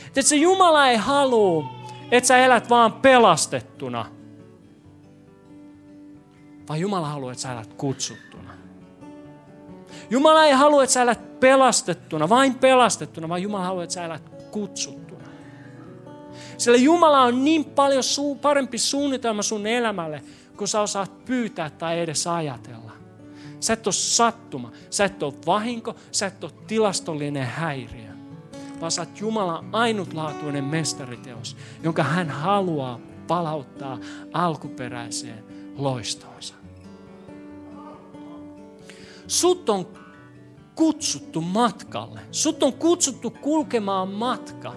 Että 0.06 0.22
se 0.22 0.36
Jumala 0.36 0.88
ei 0.88 0.96
halua, 0.96 1.66
että 2.10 2.28
sä 2.28 2.38
elät 2.38 2.70
vaan 2.70 2.92
pelastettuna. 2.92 4.06
Vaan 6.68 6.80
Jumala 6.80 7.08
haluaa, 7.08 7.32
että 7.32 7.42
sä 7.42 7.52
elät 7.52 7.74
kutsuttuna. 7.74 8.50
Jumala 10.10 10.44
ei 10.44 10.52
halua, 10.52 10.82
että 10.82 10.94
sä 10.94 11.02
elät 11.02 11.40
pelastettuna, 11.40 12.28
vain 12.28 12.54
pelastettuna, 12.54 13.28
vaan 13.28 13.42
Jumala 13.42 13.64
haluaa, 13.64 13.84
että 13.84 13.94
sä 13.94 14.04
elät 14.04 14.22
kutsuttuna. 14.50 15.24
Sillä 16.58 16.78
Jumala 16.78 17.22
on 17.22 17.44
niin 17.44 17.64
paljon 17.64 18.02
suu, 18.02 18.34
parempi 18.34 18.78
suunnitelma 18.78 19.42
sun 19.42 19.66
elämälle, 19.66 20.22
kun 20.56 20.68
sä 20.68 20.80
osaat 20.80 21.24
pyytää 21.24 21.70
tai 21.70 22.00
edes 22.00 22.26
ajatella. 22.26 22.92
Sä 23.60 23.72
et 23.72 23.86
ole 23.86 23.92
sattuma, 23.92 24.72
sä 24.90 25.04
et 25.04 25.22
ole 25.22 25.34
vahinko, 25.46 25.94
sä 26.12 26.26
et 26.26 26.44
ole 26.44 26.52
tilastollinen 26.66 27.46
häiriö, 27.46 28.10
vaan 28.80 28.90
sä 28.90 29.02
oot 29.02 29.20
Jumalan 29.20 29.68
ainutlaatuinen 29.72 30.64
mestariteos, 30.64 31.56
jonka 31.82 32.02
hän 32.02 32.30
haluaa 32.30 33.00
palauttaa 33.26 33.98
alkuperäiseen 34.32 35.44
loistoonsa. 35.76 36.54
Sut 39.26 39.68
on 39.68 39.86
kutsuttu 40.74 41.40
matkalle. 41.40 42.20
Sut 42.30 42.62
on 42.62 42.72
kutsuttu 42.72 43.30
kulkemaan 43.30 44.08
matka. 44.08 44.74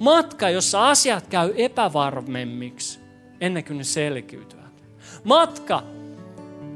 Matka, 0.00 0.50
jossa 0.50 0.88
asiat 0.88 1.26
käy 1.26 1.52
epävarmemmiksi 1.56 3.00
ennen 3.40 3.64
kuin 3.64 3.78
ne 3.78 3.84
selkiytyvät. 3.84 4.63
Matka, 5.24 5.82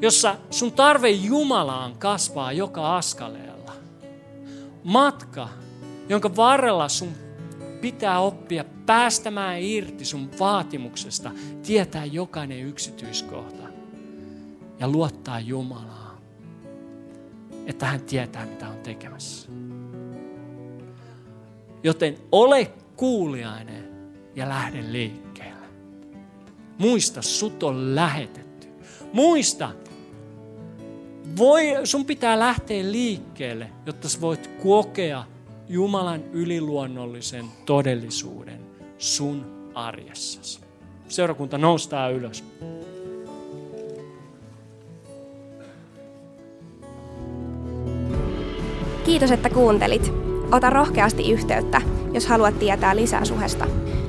jossa 0.00 0.36
sun 0.50 0.72
tarve 0.72 1.10
Jumalaan 1.10 1.96
kasvaa 1.98 2.52
joka 2.52 2.96
askaleella. 2.96 3.72
Matka, 4.84 5.48
jonka 6.08 6.36
varrella 6.36 6.88
sun 6.88 7.08
pitää 7.80 8.20
oppia 8.20 8.64
päästämään 8.86 9.62
irti 9.62 10.04
sun 10.04 10.30
vaatimuksesta, 10.38 11.30
tietää 11.62 12.04
jokainen 12.04 12.60
yksityiskohta 12.60 13.62
ja 14.78 14.88
luottaa 14.88 15.40
Jumalaan, 15.40 16.18
että 17.66 17.86
hän 17.86 18.00
tietää, 18.00 18.46
mitä 18.46 18.68
on 18.68 18.78
tekemässä. 18.78 19.48
Joten 21.82 22.18
ole 22.32 22.72
kuuliainen 22.96 23.88
ja 24.34 24.48
lähde 24.48 24.84
liikkeelle. 24.92 25.57
Muista, 26.78 27.22
sut 27.22 27.62
on 27.62 27.94
lähetetty. 27.94 28.68
Muista, 29.12 29.70
voi, 31.36 31.62
sun 31.84 32.04
pitää 32.04 32.38
lähteä 32.38 32.92
liikkeelle, 32.92 33.70
jotta 33.86 34.08
sä 34.08 34.20
voit 34.20 34.50
kokea 34.62 35.24
Jumalan 35.68 36.24
yliluonnollisen 36.32 37.44
todellisuuden 37.66 38.60
sun 38.98 39.70
arjessasi. 39.74 40.60
Seurakunta 41.08 41.58
noustaa 41.58 42.08
ylös. 42.08 42.44
Kiitos, 49.04 49.30
että 49.30 49.50
kuuntelit. 49.50 50.12
Ota 50.52 50.70
rohkeasti 50.70 51.32
yhteyttä, 51.32 51.82
jos 52.12 52.26
haluat 52.26 52.58
tietää 52.58 52.96
lisää 52.96 53.24
suhesta. 53.24 53.66